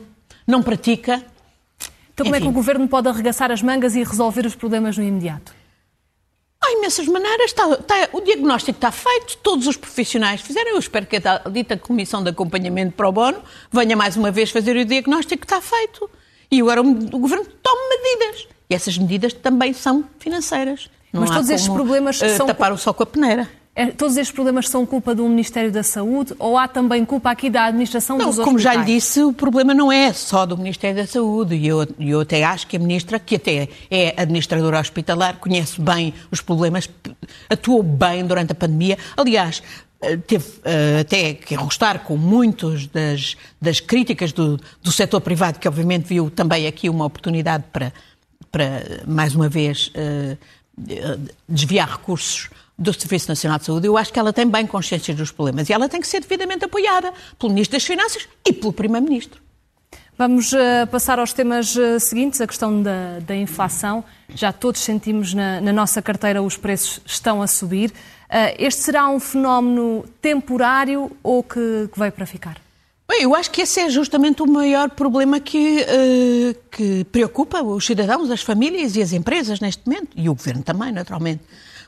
não 0.46 0.62
pratica. 0.62 1.24
Então, 2.12 2.26
como 2.26 2.36
Enfim. 2.36 2.36
é 2.36 2.40
que 2.40 2.48
o 2.48 2.52
governo 2.52 2.88
pode 2.88 3.08
arregaçar 3.08 3.50
as 3.50 3.62
mangas 3.62 3.94
e 3.94 4.02
resolver 4.02 4.46
os 4.46 4.54
problemas 4.54 4.96
no 4.96 5.04
imediato? 5.04 5.54
Há 6.62 6.72
imensas 6.72 7.06
maneiras. 7.06 7.46
Está, 7.46 7.72
está, 7.72 8.08
o 8.12 8.20
diagnóstico 8.20 8.76
está 8.76 8.92
feito, 8.92 9.38
todos 9.38 9.66
os 9.66 9.76
profissionais 9.76 10.40
fizeram. 10.40 10.72
Eu 10.72 10.78
espero 10.78 11.06
que 11.06 11.16
a 11.16 11.48
dita 11.48 11.76
Comissão 11.76 12.22
de 12.22 12.30
Acompanhamento 12.30 12.92
para 12.92 13.08
o 13.08 13.12
Bono 13.12 13.42
venha 13.72 13.96
mais 13.96 14.16
uma 14.16 14.30
vez 14.30 14.50
fazer 14.50 14.76
o 14.76 14.84
diagnóstico 14.84 15.40
que 15.40 15.46
está 15.46 15.60
feito. 15.60 16.10
E 16.50 16.60
agora 16.60 16.82
o, 16.82 16.86
o 16.86 17.18
Governo 17.18 17.46
toma 17.62 17.80
medidas. 18.02 18.48
E 18.68 18.74
essas 18.74 18.98
medidas 18.98 19.32
também 19.32 19.72
são 19.72 20.04
financeiras. 20.18 20.90
Não 21.12 21.22
Mas 21.22 21.30
todos 21.30 21.50
estes 21.50 21.68
problemas 21.68 22.20
uh, 22.20 22.36
são. 22.36 22.46
tapar 22.46 22.72
o 22.72 22.78
sol 22.78 22.94
com 22.94 23.02
a 23.02 23.06
peneira. 23.06 23.48
É, 23.74 23.86
todos 23.86 24.16
estes 24.16 24.34
problemas 24.34 24.68
são 24.68 24.84
culpa 24.84 25.14
do 25.14 25.26
Ministério 25.28 25.70
da 25.70 25.82
Saúde 25.82 26.34
ou 26.40 26.58
há 26.58 26.66
também 26.66 27.04
culpa 27.04 27.30
aqui 27.30 27.48
da 27.48 27.66
administração 27.66 28.18
não, 28.18 28.26
dos 28.26 28.36
como 28.36 28.56
hospitais? 28.56 28.74
Como 28.74 28.84
já 28.84 28.84
lhe 28.84 28.94
disse, 28.94 29.22
o 29.22 29.32
problema 29.32 29.72
não 29.72 29.92
é 29.92 30.12
só 30.12 30.44
do 30.44 30.58
Ministério 30.58 30.96
da 30.96 31.06
Saúde 31.06 31.54
e 31.54 31.68
eu, 31.68 31.86
eu 31.98 32.20
até 32.20 32.42
acho 32.42 32.66
que 32.66 32.76
a 32.76 32.80
Ministra, 32.80 33.18
que 33.20 33.36
até 33.36 33.68
é 33.88 34.20
administradora 34.20 34.80
hospitalar, 34.80 35.36
conhece 35.38 35.80
bem 35.80 36.12
os 36.32 36.40
problemas, 36.40 36.90
atuou 37.48 37.82
bem 37.82 38.26
durante 38.26 38.50
a 38.50 38.54
pandemia. 38.56 38.98
Aliás, 39.16 39.62
eh, 40.02 40.16
teve 40.16 40.44
uh, 40.44 41.00
até 41.00 41.34
que 41.34 41.54
arrostar 41.54 42.00
com 42.00 42.16
muitas 42.16 42.88
das, 42.88 43.36
das 43.60 43.78
críticas 43.78 44.32
do, 44.32 44.58
do 44.82 44.90
setor 44.90 45.20
privado, 45.20 45.60
que 45.60 45.68
obviamente 45.68 46.04
viu 46.04 46.28
também 46.28 46.66
aqui 46.66 46.88
uma 46.88 47.04
oportunidade 47.04 47.64
para, 47.72 47.92
para 48.50 48.82
mais 49.06 49.34
uma 49.34 49.48
vez, 49.48 49.92
uh, 49.94 50.36
desviar 51.48 51.88
recursos 51.88 52.48
do 52.80 52.94
Serviço 52.94 53.28
Nacional 53.28 53.58
de 53.58 53.66
Saúde, 53.66 53.86
eu 53.86 53.98
acho 53.98 54.10
que 54.10 54.18
ela 54.18 54.32
tem 54.32 54.48
bem 54.48 54.66
consciência 54.66 55.14
dos 55.14 55.30
problemas 55.30 55.68
e 55.68 55.72
ela 55.72 55.86
tem 55.86 56.00
que 56.00 56.08
ser 56.08 56.20
devidamente 56.20 56.64
apoiada 56.64 57.12
pelo 57.38 57.52
Ministro 57.52 57.76
das 57.76 57.84
Finanças 57.84 58.26
e 58.44 58.54
pelo 58.54 58.72
Primeiro-Ministro. 58.72 59.42
Vamos 60.16 60.52
uh, 60.52 60.86
passar 60.90 61.18
aos 61.18 61.32
temas 61.32 61.76
uh, 61.76 62.00
seguintes, 62.00 62.40
a 62.40 62.46
questão 62.46 62.82
da, 62.82 63.20
da, 63.20 63.36
inflação. 63.36 64.02
Já 64.34 64.52
todos 64.52 64.80
sentimos 64.80 65.32
na, 65.34 65.60
na, 65.60 65.72
nossa 65.72 66.00
carteira 66.00 66.42
os 66.42 66.56
preços 66.56 67.00
estão 67.06 67.42
a 67.42 67.46
subir. 67.46 67.90
Uh, 67.90 68.54
este 68.58 68.82
será 68.82 69.08
um 69.08 69.20
fenómeno 69.20 70.04
temporário 70.20 71.10
ou 71.22 71.42
que, 71.42 71.88
que 71.92 71.98
veio 71.98 72.12
para 72.12 72.26
ficar? 72.26 72.56
Bem, 73.08 73.22
eu 73.22 73.34
acho 73.34 73.50
que 73.50 73.62
esse 73.62 73.80
é 73.80 73.90
justamente 73.90 74.42
o 74.42 74.46
maior 74.46 74.90
problema 74.90 75.40
que, 75.40 75.84
que 76.70 77.02
preocupa 77.10 77.60
os 77.60 77.84
cidadãos, 77.84 78.30
as 78.30 78.40
famílias 78.40 78.94
e 78.94 79.02
as 79.02 79.12
empresas 79.12 79.58
neste 79.58 79.82
momento, 79.84 80.10
e 80.14 80.28
o 80.28 80.34
Governo 80.34 80.62
também, 80.62 80.92
naturalmente 80.92 81.42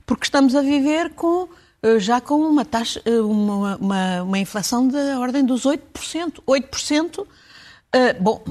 porque 0.07 0.25
estamos 0.25 0.55
a 0.55 0.63
viver 0.63 1.11
com 1.11 1.49
eh, 1.83 1.99
já 1.99 2.21
com 2.21 2.37
uma 2.37 2.65
taxa, 2.65 3.03
eh, 3.05 3.21
uma, 3.21 3.77
uma, 3.77 4.23
uma 4.23 4.39
inflação 4.39 4.87
da 4.87 5.19
ordem 5.19 5.45
dos 5.45 5.65
8%. 5.65 6.43
8%, 6.47 7.19
uh, 7.19 7.27
bom, 8.21 8.43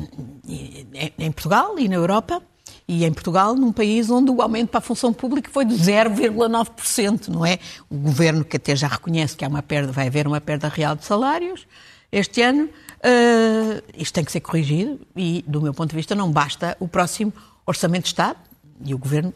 em 1.17 1.31
Portugal 1.31 1.79
e 1.79 1.87
na 1.87 1.95
Europa, 1.95 2.41
e 2.87 3.05
em 3.05 3.13
Portugal, 3.13 3.55
num 3.55 3.71
país 3.71 4.09
onde 4.09 4.29
o 4.29 4.41
aumento 4.41 4.69
para 4.69 4.79
a 4.79 4.81
função 4.81 5.13
pública 5.13 5.49
foi 5.49 5.63
de 5.63 5.75
0,9%, 5.75 7.29
não 7.29 7.45
é? 7.45 7.57
O 7.89 7.95
governo 7.95 8.43
que 8.43 8.57
até 8.57 8.75
já 8.75 8.87
reconhece 8.87 9.37
que 9.37 9.45
há 9.45 9.47
uma 9.47 9.63
perda, 9.63 9.93
vai 9.93 10.07
haver 10.07 10.27
uma 10.27 10.41
perda 10.41 10.67
real 10.67 10.95
de 10.95 11.05
salários 11.05 11.65
este 12.11 12.41
ano. 12.41 12.65
Uh, 12.65 13.81
isto 13.97 14.13
tem 14.13 14.25
que 14.25 14.31
ser 14.31 14.41
corrigido 14.41 14.99
e, 15.15 15.43
do 15.47 15.61
meu 15.61 15.73
ponto 15.73 15.91
de 15.91 15.95
vista, 15.95 16.13
não 16.13 16.29
basta 16.29 16.75
o 16.81 16.87
próximo 16.87 17.31
Orçamento 17.65 18.03
de 18.03 18.09
Estado, 18.09 18.37
e 18.83 18.93
o 18.93 18.97
governo 18.97 19.33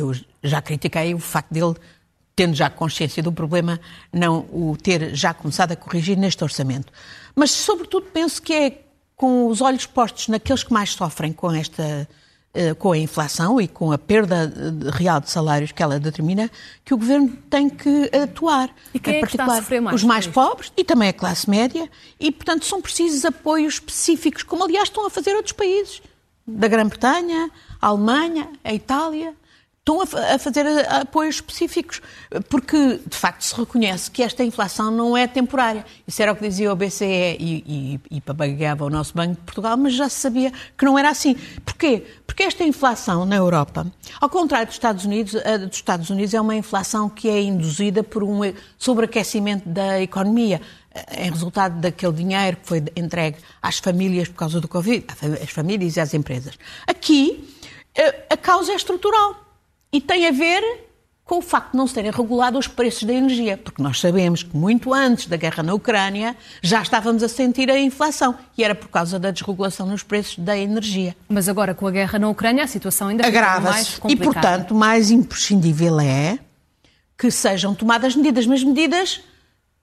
eu 0.00 0.12
já 0.42 0.60
critiquei 0.60 1.14
o 1.14 1.18
facto 1.18 1.52
dele, 1.52 1.74
tendo 2.36 2.54
já 2.54 2.68
consciência 2.68 3.22
do 3.22 3.32
problema, 3.32 3.80
não 4.12 4.40
o 4.52 4.76
ter 4.80 5.14
já 5.14 5.32
começado 5.32 5.72
a 5.72 5.76
corrigir 5.76 6.16
neste 6.16 6.42
orçamento. 6.42 6.92
Mas, 7.34 7.50
sobretudo, 7.50 8.06
penso 8.12 8.42
que 8.42 8.52
é 8.52 8.80
com 9.16 9.46
os 9.46 9.60
olhos 9.60 9.86
postos 9.86 10.28
naqueles 10.28 10.62
que 10.62 10.72
mais 10.72 10.90
sofrem 10.90 11.32
com 11.32 11.50
esta 11.52 12.08
eh, 12.56 12.72
com 12.72 12.92
a 12.92 12.98
inflação 12.98 13.60
e 13.60 13.66
com 13.66 13.90
a 13.90 13.98
perda 13.98 14.52
real 14.92 15.20
de 15.20 15.28
salários 15.28 15.72
que 15.72 15.82
ela 15.82 15.98
determina, 15.98 16.48
que 16.84 16.94
o 16.94 16.96
governo 16.96 17.36
tem 17.50 17.68
que 17.68 18.08
atuar. 18.16 18.70
E 18.94 19.00
quem 19.00 19.14
em 19.14 19.16
é 19.16 19.20
particular, 19.22 19.64
que 19.64 19.80
mais? 19.80 19.96
Os 19.96 20.04
mais 20.04 20.26
pobres 20.28 20.72
e 20.76 20.84
também 20.84 21.08
a 21.08 21.12
classe 21.12 21.50
média, 21.50 21.90
e, 22.20 22.30
portanto, 22.30 22.64
são 22.64 22.80
precisos 22.80 23.24
apoios 23.24 23.74
específicos, 23.74 24.44
como 24.44 24.62
aliás 24.62 24.88
estão 24.88 25.04
a 25.04 25.10
fazer 25.10 25.34
outros 25.34 25.50
países, 25.50 26.00
da 26.46 26.68
Grã-Bretanha, 26.68 27.50
a 27.82 27.88
Alemanha, 27.88 28.48
a 28.62 28.72
Itália, 28.72 29.34
estão 29.86 30.00
a, 30.00 30.38
fazer 30.38 30.66
apoios 30.88 31.34
específicos, 31.34 32.00
porque 32.48 33.00
de 33.06 33.16
facto 33.16 33.42
se 33.42 33.54
reconhece 33.54 34.10
que 34.10 34.22
esta 34.22 34.42
inflação 34.42 34.90
não 34.90 35.14
é 35.14 35.26
temporária. 35.26 35.84
Isso 36.08 36.22
era 36.22 36.32
o 36.32 36.36
que 36.36 36.48
dizia 36.48 36.72
o 36.72 36.76
BCE 36.76 37.36
e, 37.38 38.00
e, 38.10 38.16
e 38.16 38.22
o 38.80 38.90
nosso 38.90 39.12
Banco 39.14 39.34
de 39.34 39.42
Portugal, 39.42 39.76
mas 39.76 39.92
já 39.92 40.08
se 40.08 40.20
sabia 40.20 40.50
que 40.76 40.86
não 40.86 40.98
era 40.98 41.10
assim. 41.10 41.36
Porquê? 41.66 42.02
Porque 42.26 42.44
esta 42.44 42.64
inflação 42.64 43.26
na 43.26 43.36
Europa, 43.36 43.86
ao 44.18 44.30
contrário 44.30 44.66
dos 44.66 44.74
Estados 44.74 45.04
Unidos, 45.04 45.34
dos 45.68 45.76
Estados 45.76 46.08
Unidos 46.08 46.32
é 46.32 46.40
uma 46.40 46.56
inflação 46.56 47.10
que 47.10 47.28
é 47.28 47.42
induzida 47.42 48.02
por 48.02 48.24
um 48.24 48.40
sobreaquecimento 48.78 49.68
da 49.68 50.00
economia 50.00 50.62
em 51.18 51.30
resultado 51.30 51.78
daquele 51.80 52.12
dinheiro 52.12 52.56
que 52.56 52.66
foi 52.66 52.82
entregue 52.96 53.36
às 53.60 53.78
famílias 53.78 54.28
por 54.28 54.36
causa 54.36 54.60
do 54.60 54.68
Covid, 54.68 55.04
às 55.42 55.50
famílias 55.50 55.96
e 55.96 56.00
às 56.00 56.14
empresas. 56.14 56.58
Aqui, 56.86 57.46
a 58.30 58.36
causa 58.36 58.72
é 58.72 58.76
estrutural. 58.76 59.43
E 59.94 60.00
tem 60.00 60.26
a 60.26 60.32
ver 60.32 60.60
com 61.24 61.38
o 61.38 61.40
facto 61.40 61.70
de 61.70 61.76
não 61.78 61.86
se 61.86 61.94
terem 61.94 62.10
regulado 62.10 62.58
os 62.58 62.66
preços 62.66 63.04
da 63.04 63.12
energia, 63.12 63.56
porque 63.56 63.80
nós 63.80 64.00
sabemos 64.00 64.42
que 64.42 64.56
muito 64.56 64.92
antes 64.92 65.26
da 65.26 65.36
guerra 65.36 65.62
na 65.62 65.72
Ucrânia 65.72 66.36
já 66.60 66.82
estávamos 66.82 67.22
a 67.22 67.28
sentir 67.28 67.70
a 67.70 67.78
inflação 67.78 68.36
e 68.58 68.64
era 68.64 68.74
por 68.74 68.88
causa 68.88 69.20
da 69.20 69.30
desregulação 69.30 69.86
nos 69.86 70.02
preços 70.02 70.36
da 70.36 70.58
energia. 70.58 71.14
Mas 71.28 71.48
agora 71.48 71.76
com 71.76 71.86
a 71.86 71.92
guerra 71.92 72.18
na 72.18 72.28
Ucrânia 72.28 72.64
a 72.64 72.66
situação 72.66 73.06
ainda 73.06 73.22
fica 73.22 73.60
mais 73.60 73.96
complicada. 73.96 74.30
E 74.30 74.32
portanto, 74.32 74.74
mais 74.74 75.12
imprescindível 75.12 76.00
é 76.00 76.40
que 77.16 77.30
sejam 77.30 77.72
tomadas 77.72 78.16
medidas, 78.16 78.48
mas 78.48 78.64
medidas 78.64 79.20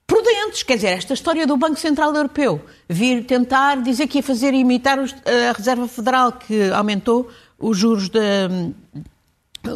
prudentes. 0.06 0.62
Quer 0.62 0.75
dizer, 0.75 0.89
esta 0.89 1.13
história 1.13 1.48
do 1.48 1.56
Banco 1.56 1.80
Central 1.80 2.13
Europeu 2.13 2.60
vir 2.89 3.25
tentar 3.25 3.82
dizer 3.82 4.08
que 4.08 4.18
ia 4.18 4.24
fazer 4.24 4.53
imitar 4.53 5.00
a 5.00 5.53
Reserva 5.58 5.88
Federal 5.88 6.34
que 6.34 6.70
aumentou 6.72 7.32
os 7.58 7.77
juros 7.77 8.10
de, 8.10 8.20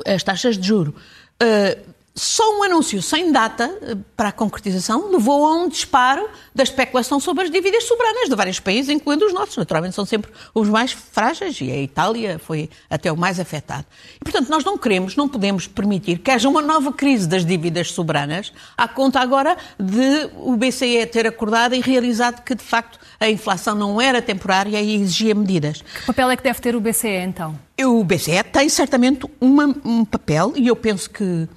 as 0.06 0.24
taxas 0.24 0.58
de 0.58 0.68
juro. 0.68 0.96
Uh, 1.42 1.96
só 2.18 2.58
um 2.58 2.64
anúncio 2.64 3.02
sem 3.02 3.30
data 3.30 3.78
eh, 3.82 3.98
para 4.16 4.30
a 4.30 4.32
concretização 4.32 5.12
levou 5.12 5.46
a 5.46 5.54
um 5.54 5.68
disparo 5.68 6.30
da 6.54 6.64
especulação 6.64 7.20
sobre 7.20 7.44
as 7.44 7.52
dívidas 7.52 7.84
soberanas 7.84 8.30
de 8.30 8.36
vários 8.36 8.58
países, 8.58 8.90
incluindo 8.90 9.26
os 9.26 9.34
nossos. 9.34 9.58
Naturalmente, 9.58 9.96
são 9.96 10.06
sempre 10.06 10.32
os 10.54 10.70
mais 10.70 10.94
frágeis 10.94 11.60
e 11.60 11.70
a 11.70 11.78
Itália 11.78 12.40
foi 12.40 12.70
até 12.90 13.12
o 13.12 13.18
mais 13.18 13.38
afetado. 13.38 13.86
E, 14.16 14.24
portanto, 14.24 14.48
nós 14.48 14.64
não 14.64 14.78
queremos, 14.78 15.18
não 15.18 15.28
podemos 15.28 15.68
permitir 15.68 16.20
que 16.20 16.32
haja 16.32 16.48
uma 16.48 16.62
nova 16.62 16.94
crise 16.94 17.28
das 17.28 17.46
dívidas 17.46 17.92
soberanas, 17.92 18.54
à 18.78 18.88
conta 18.88 19.20
agora 19.20 19.58
de 19.78 20.30
o 20.38 20.56
BCE 20.56 21.06
ter 21.08 21.28
acordado 21.28 21.76
e 21.76 21.82
realizado 21.82 22.44
que, 22.44 22.56
de 22.56 22.64
facto, 22.64 22.98
a 23.20 23.30
inflação 23.30 23.76
não 23.76 24.00
era 24.00 24.22
temporária 24.22 24.82
e 24.82 24.96
exigia 24.96 25.36
medidas. 25.36 25.82
Que 25.82 26.06
papel 26.06 26.30
é 26.30 26.38
que 26.38 26.44
deve 26.44 26.62
ter 26.62 26.78
o 26.78 26.80
BCE, 26.80 27.10
então? 27.10 27.65
O 27.84 28.04
BCE 28.04 28.44
tem 28.44 28.70
certamente 28.70 29.26
uma, 29.40 29.66
um 29.84 30.06
papel, 30.06 30.54
e 30.56 30.68
eu 30.68 30.76
penso 30.76 31.10
que 31.10 31.48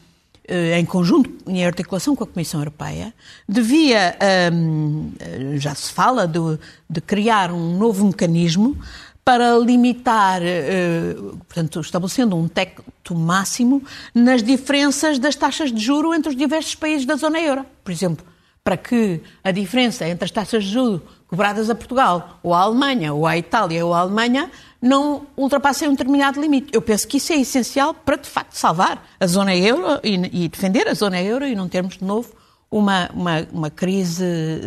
eh, 0.49 0.79
em 0.79 0.85
conjunto, 0.87 1.31
em 1.47 1.65
articulação 1.65 2.17
com 2.17 2.25
a 2.25 2.27
Comissão 2.27 2.61
Europeia, 2.61 3.13
devia, 3.47 4.17
um, 4.51 5.13
já 5.57 5.75
se 5.75 5.93
fala 5.93 6.27
de, 6.27 6.41
de, 6.89 7.03
criar 7.03 7.53
um 7.53 7.77
novo 7.77 8.07
mecanismo 8.07 8.75
para 9.23 9.59
limitar, 9.59 10.41
uh, 10.41 11.37
portanto, 11.47 11.81
estabelecendo 11.81 12.35
um 12.35 12.49
teto 12.49 13.15
máximo 13.15 13.83
nas 14.15 14.43
diferenças 14.43 15.19
das 15.19 15.37
taxas 15.37 15.71
de 15.71 15.79
juro 15.79 16.15
entre 16.15 16.31
os 16.31 16.37
diversos 16.37 16.75
países 16.75 17.05
da 17.05 17.15
zona 17.17 17.39
euro. 17.39 17.67
Por 17.85 17.93
exemplo, 17.93 18.25
para 18.65 18.79
que 18.79 19.21
a 19.45 19.51
diferença 19.51 20.09
entre 20.09 20.25
as 20.25 20.31
taxas 20.31 20.65
de 20.65 20.71
juro 20.71 21.03
cobradas 21.27 21.69
a 21.69 21.75
Portugal, 21.75 22.41
ou 22.43 22.55
à 22.55 22.61
Alemanha, 22.61 23.13
ou 23.13 23.27
à 23.27 23.37
Itália, 23.37 23.85
ou 23.85 23.93
à 23.93 24.01
Alemanha, 24.01 24.51
não 24.81 25.27
ultrapassem 25.37 25.89
um 25.89 25.93
determinado 25.93 26.41
limite. 26.41 26.69
Eu 26.73 26.81
penso 26.81 27.07
que 27.07 27.17
isso 27.17 27.33
é 27.33 27.37
essencial 27.37 27.93
para, 27.93 28.17
de 28.17 28.29
facto, 28.29 28.55
salvar 28.55 29.07
a 29.19 29.27
zona 29.27 29.55
euro 29.55 30.01
e, 30.03 30.45
e 30.45 30.49
defender 30.49 30.87
a 30.89 30.95
zona 30.95 31.21
euro 31.21 31.47
e 31.47 31.55
não 31.55 31.69
termos, 31.69 31.99
de 31.99 32.05
novo, 32.05 32.33
uma, 32.71 33.11
uma, 33.13 33.49
uma 33.53 33.71
crise 33.71 34.25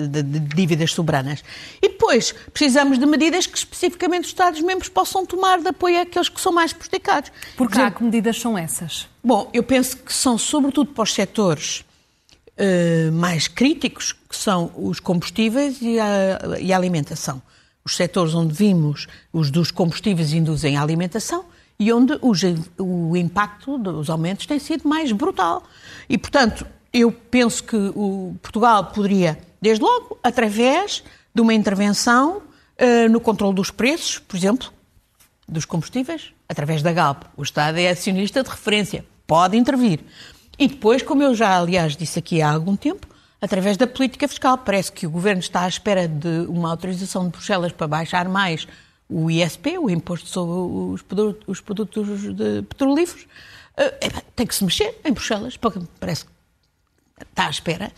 de, 0.10 0.24
de, 0.24 0.40
dívidas 0.40 0.92
soberanas. 0.92 1.44
E 1.82 1.88
depois, 1.88 2.34
precisamos 2.54 2.98
de 2.98 3.06
medidas 3.06 3.46
que 3.46 3.58
especificamente 3.58 4.24
os 4.24 4.30
Estados-membros 4.30 4.90
possam 4.90 5.26
tomar 5.26 5.62
de 5.62 5.68
apoio 5.68 6.02
àqueles 6.02 6.28
que 6.28 6.42
são 6.42 6.52
mais 6.52 6.74
prejudicados. 6.74 7.32
Por 7.56 7.70
cá, 7.70 7.92
que 7.92 8.04
medidas 8.04 8.40
são 8.40 8.58
essas? 8.58 9.08
Bom, 9.24 9.50
eu 9.54 9.64
penso 9.64 9.98
que 9.98 10.12
são 10.12 10.38
sobretudo 10.38 10.92
para 10.92 11.04
os 11.04 11.14
setores 11.14 11.86
uh, 12.58 13.12
mais 13.14 13.48
críticos, 13.48 14.14
que 14.14 14.36
são 14.36 14.72
os 14.76 15.00
combustíveis 15.00 15.78
e 15.82 16.00
a, 16.00 16.60
e 16.60 16.74
a 16.74 16.78
alimentação 16.78 17.42
os 17.84 17.96
setores 17.96 18.34
onde 18.34 18.54
vimos 18.54 19.08
os 19.34 19.50
dos 19.50 19.72
combustíveis 19.72 20.34
induzem 20.34 20.78
a 20.78 20.82
alimentação 20.82 21.46
e 21.80 21.92
onde 21.92 22.14
o 22.78 23.18
impacto 23.18 23.78
dos 23.78 24.10
aumentos 24.10 24.46
tem 24.46 24.60
sido 24.60 24.88
mais 24.88 25.12
brutal. 25.12 25.64
E, 26.08 26.16
portanto, 26.16 26.66
eu 26.94 27.12
penso 27.12 27.64
que 27.64 27.76
o 27.76 28.36
Portugal 28.40 28.86
poderia, 28.86 29.40
desde 29.60 29.84
logo, 29.84 30.20
através 30.22 31.04
de 31.34 31.42
uma 31.42 31.54
intervenção 31.54 32.38
uh, 32.38 33.10
no 33.10 33.20
controle 33.20 33.56
dos 33.56 33.72
preços, 33.72 34.20
por 34.20 34.38
exemplo, 34.38 34.72
dos 35.48 35.66
combustíveis, 35.66 36.34
através 36.48 36.84
da 36.84 36.94
Galp. 36.94 37.24
O 37.36 37.42
Estado 37.42 37.80
é 37.80 37.90
acionista 37.90 38.44
de 38.44 38.50
referência, 38.50 39.04
pode 39.26 39.58
intervir. 39.58 40.02
E 40.60 40.68
depois, 40.68 41.02
como 41.02 41.24
eu 41.24 41.34
já, 41.34 41.58
aliás, 41.58 41.96
disse 41.96 42.20
aqui 42.20 42.42
há 42.42 42.52
algum 42.52 42.76
tempo, 42.76 43.08
através 43.42 43.76
da 43.76 43.88
política 43.88 44.28
fiscal. 44.28 44.58
Parece 44.60 44.92
que 44.92 45.08
o 45.08 45.10
governo 45.10 45.42
está 45.42 45.64
à 45.64 45.68
espera 45.68 46.08
de 46.08 46.46
uma 46.48 46.70
autorização 46.70 47.26
de 47.26 47.32
Bruxelas 47.32 47.72
para 47.72 47.88
baixar 47.88 48.30
mais 48.30 48.68
o 49.10 49.30
ISP, 49.30 49.78
o 49.78 49.90
Imposto 49.90 50.28
sobre 50.28 50.94
os 50.94 51.02
Produtos, 51.02 51.44
os 51.48 51.60
produtos 51.60 52.08
Petrolíferos. 52.70 53.24
Uh, 53.74 54.22
tem 54.36 54.46
que 54.46 54.56
se 54.56 54.64
mexer 54.64 55.00
em 55.04 55.12
Bruxelas, 55.12 55.58
parece 56.00 56.26
que 56.26 56.32
está 57.30 57.48
à 57.48 57.50
espera. 57.50 57.92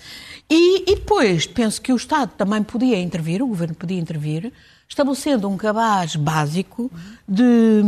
E, 0.50 0.92
e, 0.92 0.96
depois, 0.96 1.46
penso 1.46 1.82
que 1.82 1.92
o 1.92 1.96
Estado 1.96 2.32
também 2.38 2.64
podia 2.64 3.00
intervir, 3.00 3.42
o 3.42 3.48
governo 3.48 3.76
podia 3.76 4.00
intervir, 4.00 4.52
estabelecendo 4.88 5.50
um 5.50 5.58
cabaz 5.58 6.16
básico 6.16 6.92
de, 7.28 7.82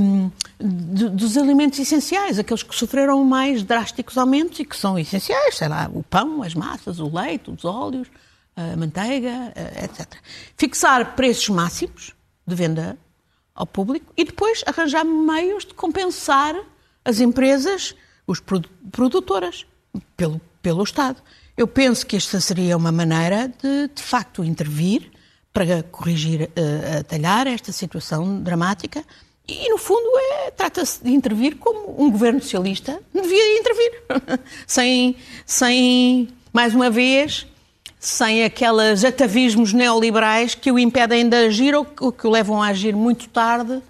de, 0.60 1.10
dos 1.10 1.38
alimentos 1.38 1.78
essenciais, 1.80 2.40
aqueles 2.40 2.64
que 2.64 2.76
sofreram 2.76 3.24
mais 3.24 3.64
drásticos 3.64 4.18
aumentos 4.18 4.60
e 4.60 4.66
que 4.66 4.76
são 4.76 4.98
essenciais, 4.98 5.56
sei 5.56 5.68
lá, 5.68 5.90
o 5.94 6.02
pão, 6.04 6.42
as 6.42 6.56
massas, 6.56 7.00
o 7.00 7.14
leite, 7.14 7.52
os 7.52 7.64
óleos, 7.64 8.08
a 8.56 8.76
manteiga, 8.76 9.54
etc. 9.84 10.08
Fixar 10.58 11.16
preços 11.16 11.50
máximos 11.50 12.14
de 12.48 12.56
venda 12.56 12.98
ao 13.54 13.66
público 13.66 14.12
e 14.18 14.24
depois 14.24 14.64
arranjar 14.66 15.04
meios 15.04 15.66
de 15.66 15.74
compensar 15.74 16.56
as 17.04 17.20
empresas, 17.20 17.96
os 18.26 18.42
produtoras, 18.92 19.66
pelo, 20.18 20.42
pelo 20.62 20.84
Estado. 20.84 21.22
Eu 21.56 21.68
penso 21.68 22.06
que 22.06 22.18
esta 22.18 22.42
seria 22.42 22.76
uma 22.76 22.92
maneira 22.92 23.48
de, 23.48 23.88
de 23.94 24.02
facto, 24.02 24.44
intervir 24.44 25.12
para 25.56 25.84
corrigir, 25.84 26.50
uh, 26.50 27.00
atalhar 27.00 27.48
esta 27.48 27.72
situação 27.72 28.42
dramática. 28.42 29.02
E, 29.48 29.70
no 29.70 29.78
fundo, 29.78 30.06
é, 30.18 30.52
trata-se 30.52 31.02
de 31.02 31.12
intervir 31.12 31.56
como 31.56 31.96
um 31.98 32.12
governo 32.12 32.42
socialista 32.42 33.00
devia 33.14 33.58
intervir. 33.58 33.92
sem, 34.68 35.16
sem, 35.46 36.28
mais 36.52 36.76
uma 36.76 36.90
vez, 36.90 37.48
sem 37.98 38.44
aqueles 38.44 39.06
atavismos 39.06 39.72
neoliberais 39.72 40.56
que 40.56 40.70
o 40.70 40.78
impedem 40.78 41.30
de 41.30 41.38
agir 41.38 41.74
ou 41.74 41.86
que 41.86 42.28
o 42.28 42.30
levam 42.30 42.62
a 42.62 42.68
agir 42.68 42.94
muito 42.94 43.30
tarde 43.30 43.82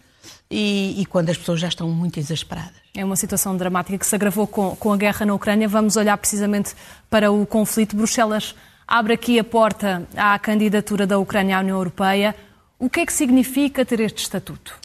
e, 0.52 1.02
e 1.02 1.06
quando 1.08 1.32
as 1.32 1.38
pessoas 1.38 1.60
já 1.60 1.68
estão 1.68 1.90
muito 1.90 2.20
exasperadas. 2.20 2.76
É 2.94 3.04
uma 3.04 3.16
situação 3.16 3.58
dramática 3.58 3.98
que 3.98 4.06
se 4.06 4.14
agravou 4.14 4.46
com, 4.46 4.76
com 4.76 4.94
a 4.94 4.98
guerra 4.98 5.26
na 5.26 5.34
Ucrânia. 5.34 5.68
Vamos 5.68 5.96
olhar 5.96 6.16
precisamente 6.16 6.76
para 7.10 7.32
o 7.32 7.44
conflito. 7.44 7.96
Bruxelas 7.96 8.54
abre 8.88 9.14
aqui 9.14 9.40
a 9.40 9.44
porta 9.44 10.08
à 10.16 10.38
candidatura 10.40 11.08
da 11.08 11.18
Ucrânia 11.18 11.58
à 11.58 11.62
União 11.62 11.78
Europeia. 11.78 12.36
O 12.78 12.90
que 12.90 13.00
é 13.00 13.06
que 13.06 13.14
significa 13.14 13.86
ter 13.86 14.00
este 14.00 14.22
estatuto? 14.22 14.76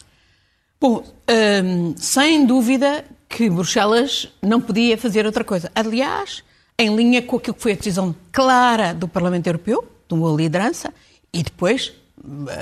Bom, 0.79 1.03
hum, 1.63 1.93
sem 1.95 2.45
dúvida 2.45 3.05
que 3.29 3.49
Bruxelas 3.49 4.27
não 4.41 4.59
podia 4.59 4.97
fazer 4.97 5.25
outra 5.25 5.43
coisa. 5.43 5.71
Aliás, 5.75 6.43
em 6.77 6.95
linha 6.95 7.21
com 7.21 7.37
aquilo 7.37 7.53
que 7.53 7.61
foi 7.61 7.73
a 7.73 7.75
decisão 7.75 8.15
clara 8.31 8.93
do 8.93 9.07
Parlamento 9.07 9.47
Europeu, 9.47 9.87
de 10.07 10.13
uma 10.15 10.35
liderança, 10.35 10.93
e 11.31 11.43
depois 11.43 11.93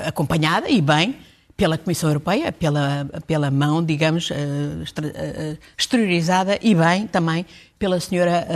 acompanhada 0.06 0.68
e 0.68 0.80
bem 0.80 1.16
pela 1.56 1.76
Comissão 1.76 2.08
Europeia, 2.08 2.52
pela, 2.52 3.06
pela 3.26 3.50
mão, 3.50 3.84
digamos, 3.84 4.30
uh, 4.30 5.56
exteriorizada 5.76 6.58
e 6.62 6.74
bem 6.74 7.06
também 7.06 7.44
pela 7.78 7.98
senhora 8.00 8.46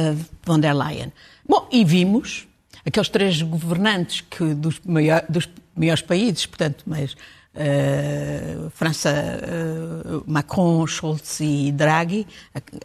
von 0.44 0.58
der 0.58 0.74
Leyen. 0.74 1.12
Bom, 1.46 1.68
e 1.70 1.84
vimos 1.84 2.46
aqueles 2.84 3.08
três 3.08 3.42
governantes 3.42 4.20
que 4.22 4.54
dos, 4.54 4.80
maior, 4.84 5.24
dos 5.28 5.48
maiores 5.74 6.02
países, 6.02 6.46
portanto, 6.46 6.84
mas 6.86 7.12
uh, 7.12 8.70
França, 8.70 9.10
uh, 9.10 10.24
Macron, 10.26 10.86
Scholz 10.86 11.40
e 11.40 11.72
Draghi, 11.72 12.26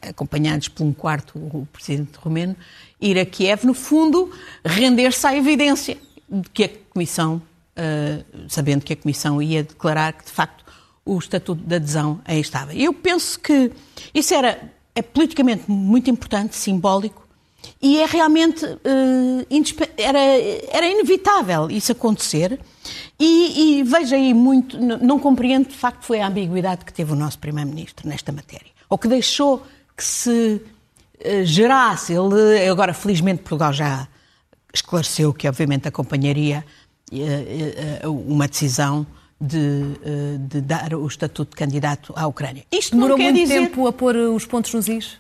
acompanhados 0.02 0.68
por 0.68 0.84
um 0.84 0.94
quarto, 0.94 1.38
o 1.38 1.68
presidente 1.72 2.18
romeno, 2.18 2.56
ir 3.02 3.18
a 3.20 3.26
Kiev, 3.26 3.66
no 3.66 3.74
fundo, 3.74 4.32
render-se 4.64 5.26
à 5.28 5.36
evidência 5.36 5.98
de 6.30 6.50
que 6.50 6.64
a 6.64 6.70
Comissão, 6.92 7.42
uh, 7.78 8.26
sabendo 8.48 8.84
que 8.84 8.94
a 8.94 8.96
Comissão 8.96 9.42
ia 9.42 9.64
declarar 9.64 10.14
que, 10.14 10.26
de 10.26 10.32
facto, 10.32 10.64
o 11.06 11.18
Estatuto 11.18 11.62
de 11.64 11.76
Adesão 11.76 12.22
é 12.26 12.38
estável. 12.40 12.78
Eu 12.78 12.94
penso 12.94 13.40
que 13.40 13.72
isso 14.14 14.34
era 14.34 14.72
é 14.96 15.02
politicamente 15.02 15.70
muito 15.72 16.10
importante, 16.10 16.56
simbólico, 16.56 17.26
e 17.82 18.00
é 18.00 18.06
realmente 18.06 18.66
uh, 18.66 19.46
era, 19.98 20.20
era 20.20 20.88
inevitável 20.88 21.72
isso 21.72 21.92
acontecer. 21.92 22.60
E, 23.18 23.80
e 23.80 23.84
veja 23.84 24.16
aí 24.16 24.34
muito, 24.34 24.78
não 24.78 25.20
compreendo 25.20 25.68
de 25.70 25.76
facto 25.76 26.04
foi 26.04 26.20
a 26.20 26.28
ambiguidade 26.28 26.86
que 26.86 26.94
teve 26.94 27.12
o 27.12 27.16
nosso 27.16 27.40
Primeiro-Ministro 27.40 28.08
nesta 28.08 28.32
matéria. 28.32 28.68
Ou 28.90 28.98
que 28.98 29.08
deixou 29.08 29.66
que 29.96 30.04
se 30.04 30.62
uh, 30.62 31.46
gerasse, 31.46 32.14
ele 32.14 32.68
agora 32.70 32.94
felizmente 32.94 33.42
Portugal 33.44 33.72
já 33.72 34.08
esclareceu 34.74 35.34
que 35.34 35.48
obviamente 35.48 35.88
acompanharia 35.88 36.66
uh, 37.12 38.12
uma 38.28 38.48
decisão 38.48 39.08
de, 39.42 39.84
de, 40.50 40.60
dar 40.60 40.94
o 40.94 41.08
estatuto 41.08 41.52
de 41.52 41.56
candidato 41.56 42.14
à 42.14 42.28
Ucrânia. 42.28 42.66
Isto 42.70 42.96
Demorou 42.96 43.18
muito 43.18 43.36
dizer... 43.38 43.54
tempo 43.54 43.88
a 43.88 43.94
pôr 43.94 44.18
os 44.18 44.46
pontos 44.46 44.74
nos 44.74 44.90
is? 44.90 45.18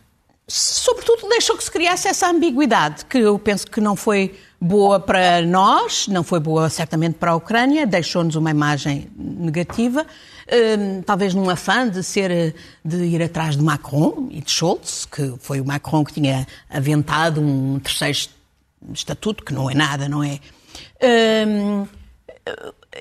Sobretudo 0.49 1.29
deixou 1.29 1.55
que 1.55 1.63
se 1.63 1.71
criasse 1.71 2.07
essa 2.07 2.27
ambiguidade, 2.27 3.05
que 3.05 3.19
eu 3.19 3.37
penso 3.37 3.67
que 3.67 3.79
não 3.79 3.95
foi 3.95 4.35
boa 4.59 4.99
para 4.99 5.41
nós, 5.43 6.07
não 6.07 6.23
foi 6.23 6.39
boa 6.39 6.69
certamente 6.69 7.13
para 7.13 7.31
a 7.31 7.35
Ucrânia, 7.35 7.85
deixou-nos 7.85 8.35
uma 8.35 8.49
imagem 8.49 9.09
negativa, 9.15 10.05
hum, 10.51 11.01
talvez 11.05 11.33
num 11.33 11.49
afã 11.49 11.87
de 11.87 12.03
ser, 12.03 12.55
de 12.83 12.97
ir 13.05 13.21
atrás 13.21 13.55
de 13.55 13.63
Macron 13.63 14.27
e 14.31 14.41
de 14.41 14.51
Scholz, 14.51 15.05
que 15.05 15.35
foi 15.39 15.61
o 15.61 15.65
Macron 15.65 16.03
que 16.03 16.13
tinha 16.13 16.47
aventado 16.69 17.39
um 17.39 17.79
terceiro 17.79 18.17
estatuto, 18.93 19.43
que 19.43 19.53
não 19.53 19.69
é 19.69 19.75
nada, 19.75 20.09
não 20.09 20.23
é? 20.23 20.39
Hum, 21.47 21.87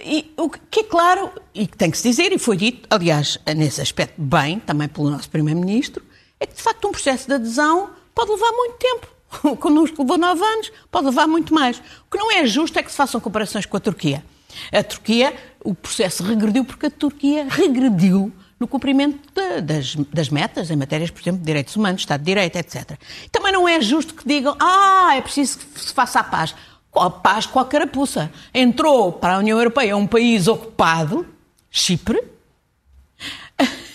e 0.04 0.32
o 0.36 0.50
que 0.50 0.80
é 0.80 0.84
claro, 0.84 1.30
e 1.54 1.66
que 1.66 1.76
tem 1.76 1.90
que 1.90 1.96
se 1.96 2.08
dizer, 2.08 2.30
e 2.30 2.38
foi 2.38 2.58
dito, 2.58 2.86
aliás, 2.90 3.38
nesse 3.56 3.80
aspecto 3.80 4.20
bem, 4.20 4.60
também 4.60 4.86
pelo 4.86 5.10
nosso 5.10 5.30
Primeiro-Ministro, 5.30 6.04
é 6.40 6.46
que, 6.46 6.54
de 6.54 6.62
facto, 6.62 6.88
um 6.88 6.92
processo 6.92 7.26
de 7.26 7.34
adesão 7.34 7.90
pode 8.14 8.30
levar 8.30 8.52
muito 8.52 8.76
tempo. 8.76 9.06
Connosco 9.60 10.02
levou 10.02 10.18
nove 10.18 10.42
anos, 10.44 10.72
pode 10.90 11.06
levar 11.06 11.26
muito 11.26 11.52
mais. 11.52 11.78
O 11.78 12.10
que 12.10 12.18
não 12.18 12.30
é 12.32 12.46
justo 12.46 12.78
é 12.78 12.82
que 12.82 12.90
se 12.90 12.96
façam 12.96 13.20
comparações 13.20 13.66
com 13.66 13.76
a 13.76 13.80
Turquia. 13.80 14.24
A 14.72 14.82
Turquia, 14.82 15.34
o 15.62 15.74
processo 15.74 16.22
regrediu 16.22 16.64
porque 16.64 16.86
a 16.86 16.90
Turquia 16.90 17.46
regrediu 17.48 18.32
no 18.58 18.66
cumprimento 18.66 19.20
de, 19.32 19.60
das, 19.60 19.94
das, 19.94 20.28
metas 20.28 20.70
em 20.70 20.76
matérias, 20.76 21.10
por 21.10 21.20
exemplo, 21.20 21.40
de 21.40 21.46
direitos 21.46 21.76
humanos, 21.76 22.00
Estado 22.00 22.20
de 22.20 22.26
Direito, 22.26 22.56
etc. 22.56 22.98
Também 23.30 23.52
não 23.52 23.68
é 23.68 23.80
justo 23.80 24.14
que 24.14 24.26
digam, 24.26 24.56
ah, 24.58 25.14
é 25.16 25.20
preciso 25.20 25.58
que 25.58 25.80
se 25.80 25.92
faça 25.92 26.20
a 26.20 26.24
paz. 26.24 26.54
A 26.94 27.10
paz 27.10 27.46
com 27.46 27.60
a 27.60 27.64
carapuça. 27.64 28.32
Entrou 28.52 29.12
para 29.12 29.36
a 29.36 29.38
União 29.38 29.56
Europeia 29.58 29.96
um 29.96 30.06
país 30.06 30.48
ocupado, 30.48 31.24
Chipre, 31.70 32.20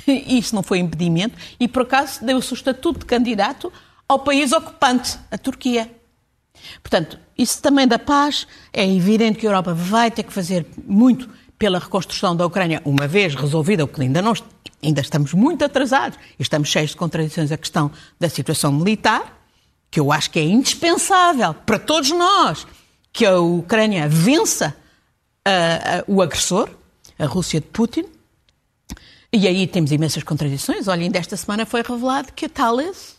isso 0.28 0.56
não 0.56 0.64
foi 0.64 0.80
impedimento, 0.80 1.38
e 1.60 1.68
por 1.68 1.84
acaso 1.84 2.24
deu-se 2.26 2.52
o 2.54 2.56
estatuto 2.56 3.00
de 3.00 3.06
candidato 3.06 3.72
ao 4.08 4.20
país 4.20 4.52
ocupante, 4.52 5.18
a 5.32 5.38
Turquia. 5.38 5.90
Portanto, 6.82 7.20
isso 7.38 7.62
também 7.62 7.88
da 7.88 8.00
paz, 8.00 8.48
é 8.72 8.88
evidente 8.88 9.40
que 9.40 9.48
a 9.48 9.50
Europa 9.50 9.74
vai 9.74 10.12
ter 10.12 10.24
que 10.24 10.34
fazer 10.34 10.66
muito 10.86 11.30
pela 11.58 11.80
reconstrução 11.80 12.36
da 12.36 12.46
Ucrânia, 12.46 12.82
uma 12.84 13.08
vez 13.08 13.36
resolvida, 13.36 13.84
o 13.84 13.88
que 13.88 14.02
ainda 14.02 14.22
não 14.22 14.34
ainda 14.84 15.00
estamos 15.00 15.34
muito 15.34 15.64
atrasados 15.64 16.20
estamos 16.38 16.68
cheios 16.68 16.90
de 16.90 16.98
contradições 16.98 17.52
a 17.52 17.58
questão 17.58 17.90
da 18.20 18.28
situação 18.28 18.72
militar, 18.72 19.42
que 19.90 20.00
eu 20.00 20.12
acho 20.12 20.30
que 20.30 20.40
é 20.40 20.44
indispensável 20.44 21.54
para 21.54 21.80
todos 21.80 22.12
nós 22.12 22.68
que 23.14 23.26
a 23.26 23.40
Ucrânia 23.40 24.10
vença 24.10 24.76
uh, 25.48 26.12
uh, 26.12 26.16
o 26.16 26.22
agressor, 26.22 26.68
a 27.18 27.26
Rússia 27.26 27.62
de 27.62 27.68
Putin. 27.68 28.06
E 29.36 29.48
aí 29.48 29.66
temos 29.66 29.92
imensas 29.92 30.22
contradições. 30.22 30.88
Olha, 30.88 31.02
ainda 31.02 31.18
esta 31.18 31.36
semana 31.36 31.66
foi 31.66 31.82
revelado 31.82 32.32
que 32.34 32.46
a 32.46 32.50
Thales, 32.50 33.16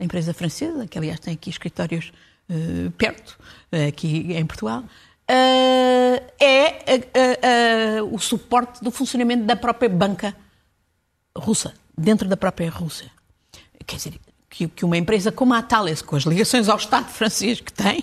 a 0.00 0.04
empresa 0.04 0.32
francesa, 0.32 0.86
que 0.86 0.96
aliás 0.96 1.20
tem 1.20 1.34
aqui 1.34 1.50
escritórios 1.50 2.10
uh, 2.48 2.90
perto, 2.92 3.38
aqui 3.86 4.32
em 4.32 4.46
Portugal, 4.46 4.80
uh, 4.80 6.24
é 6.40 8.00
uh, 8.00 8.06
uh, 8.06 8.14
o 8.14 8.18
suporte 8.18 8.82
do 8.82 8.90
funcionamento 8.90 9.44
da 9.44 9.54
própria 9.56 9.90
banca 9.90 10.34
russa, 11.36 11.74
dentro 11.96 12.26
da 12.26 12.36
própria 12.36 12.70
Rússia. 12.70 13.10
Quer 13.86 13.96
dizer, 13.96 14.14
que, 14.48 14.68
que, 14.68 14.86
uma 14.86 14.96
empresa 14.96 15.30
como 15.30 15.52
a 15.52 15.60
Thales, 15.60 16.00
com 16.00 16.16
as 16.16 16.22
ligações 16.22 16.66
ao 16.70 16.78
Estado 16.78 17.10
francês 17.10 17.60
que 17.60 17.74
tem, 17.74 18.02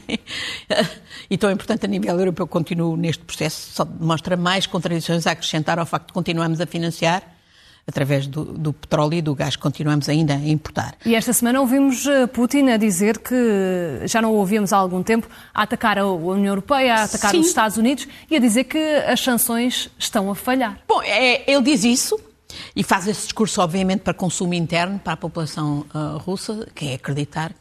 e 1.28 1.36
tão 1.36 1.49
importante 1.49 1.84
a 1.84 1.88
nível 1.88 2.15
europeu, 2.19 2.45
continue 2.45 2.95
neste 2.95 3.23
processo, 3.23 3.73
só 3.73 3.84
demonstra 3.84 4.38
mais 4.38 4.67
contradições 4.67 5.25
a 5.25 5.32
acrescentar 5.32 5.80
ao 5.80 5.86
facto 5.88 6.10
de 6.10 6.13
continuarmos 6.13 6.62
a 6.62 6.67
financiar 6.67 7.34
através 7.87 8.25
do, 8.25 8.43
do, 8.43 8.73
petróleo 8.73 9.13
e 9.15 9.21
do 9.21 9.35
gás 9.35 9.55
que 9.55 9.61
continuamos 9.61 10.09
ainda 10.09 10.33
a 10.33 10.47
importar. 10.47 10.95
E 11.05 11.13
esta 11.13 11.31
semana 11.31 11.59
ouvimos 11.61 12.07
eh, 12.07 12.25
Putin 12.27 12.69
a 12.69 12.77
dizer 12.77 13.19
que 13.19 13.35
já 14.05 14.21
não 14.21 14.31
o 14.31 14.37
ouvíamos 14.37 14.73
há 14.73 14.77
algum 14.77 15.03
tempo 15.03 15.27
a 15.53 15.61
atacar 15.63 15.99
a 15.99 16.05
União 16.07 16.47
Europeia, 16.51 16.95
a 16.95 17.03
atacar 17.03 17.31
Sim. 17.31 17.39
os 17.39 17.47
Estados 17.47 17.77
Unidos 17.77 18.07
e 18.29 18.35
a 18.35 18.39
dizer 18.39 18.63
que 18.63 18.77
as 18.77 19.19
sanções 19.19 19.89
estão 19.99 20.31
a 20.31 20.35
falhar. 20.35 20.79
Bom, 20.87 21.01
é, 21.03 21.49
ele 21.49 21.61
diz 21.61 21.83
isso 21.83 22.19
e 22.75 22.83
faz 22.83 23.07
esse 23.07 23.23
discurso, 23.23 23.61
obviamente, 23.61 24.01
para 24.01 24.13
consumo 24.13 24.53
interno, 24.53 24.97
para 24.99 25.13
a 25.13 25.17
população 25.17 25.85
uh, 25.93 26.17
russa, 26.17 26.67
quem 26.73 26.91
é 26.91 26.95
acreditar. 26.95 27.53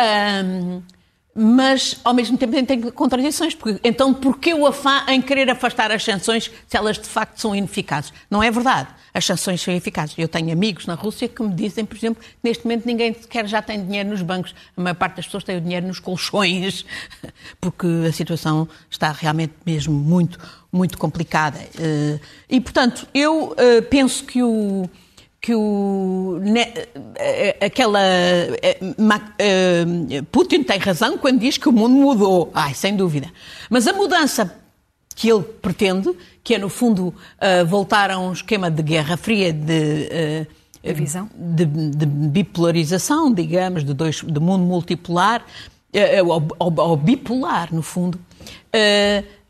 Um, 0.00 0.82
mas 1.34 2.00
ao 2.04 2.14
mesmo 2.14 2.38
tempo 2.38 2.64
tem 2.64 2.80
contradições. 2.80 3.54
Porque, 3.54 3.80
então, 3.82 4.14
porquê 4.14 4.54
o 4.54 4.66
afã 4.66 5.04
em 5.08 5.20
querer 5.20 5.50
afastar 5.50 5.90
as 5.90 6.04
sanções 6.04 6.50
se 6.68 6.76
elas 6.76 6.98
de 6.98 7.08
facto 7.08 7.40
são 7.40 7.54
ineficazes? 7.54 8.12
Não 8.30 8.42
é 8.42 8.50
verdade. 8.50 8.88
As 9.12 9.24
sanções 9.24 9.60
são 9.60 9.74
eficazes. 9.74 10.14
Eu 10.16 10.28
tenho 10.28 10.52
amigos 10.52 10.86
na 10.86 10.94
Rússia 10.94 11.28
que 11.28 11.42
me 11.42 11.52
dizem, 11.54 11.84
por 11.84 11.96
exemplo, 11.96 12.22
que 12.22 12.36
neste 12.42 12.64
momento 12.64 12.86
ninguém 12.86 13.14
sequer 13.14 13.46
já 13.46 13.60
tem 13.60 13.84
dinheiro 13.84 14.08
nos 14.08 14.22
bancos. 14.22 14.54
A 14.76 14.80
maior 14.80 14.94
parte 14.94 15.16
das 15.16 15.26
pessoas 15.26 15.44
tem 15.44 15.56
o 15.56 15.60
dinheiro 15.60 15.86
nos 15.86 15.98
colchões, 15.98 16.84
porque 17.60 17.86
a 18.08 18.12
situação 18.12 18.68
está 18.90 19.10
realmente 19.12 19.54
mesmo 19.64 19.94
muito, 19.94 20.38
muito 20.72 20.98
complicada. 20.98 21.58
Eh, 21.78 22.18
e, 22.48 22.60
portanto, 22.60 23.06
eu 23.14 23.54
eh, 23.56 23.80
penso 23.82 24.24
que 24.24 24.42
o 24.42 24.88
que 25.44 25.54
o, 25.54 26.40
eh, 27.16 27.66
aquela 27.66 28.00
eh, 28.00 28.78
eh, 29.38 30.22
Putin 30.32 30.62
tem 30.62 30.78
razão 30.78 31.18
quando 31.18 31.38
diz 31.38 31.58
que 31.58 31.68
o 31.68 31.72
mundo 31.72 31.92
mudou. 31.96 32.50
Ai, 32.54 32.72
sem 32.72 32.96
dúvida. 32.96 33.30
Mas 33.68 33.86
a 33.86 33.92
mudança 33.92 34.58
que 35.14 35.30
ele 35.30 35.42
pretende, 35.42 36.10
que 36.42 36.54
é 36.54 36.58
no 36.58 36.70
fundo 36.70 37.14
voltar 37.68 38.10
a 38.10 38.18
um 38.18 38.32
esquema 38.32 38.70
de 38.70 38.82
guerra 38.82 39.18
fria 39.18 39.52
de 39.52 40.46
visão 40.94 41.28
de, 41.34 41.66
de, 41.66 42.06
bipolarização, 42.06 43.30
digamos, 43.30 43.84
de 43.84 43.92
dois 43.92 44.22
de 44.26 44.40
mundo 44.40 44.64
multipolar 44.64 45.44
ou, 46.58 46.96
bipolar 46.96 47.68
no 47.70 47.82
fundo. 47.82 48.18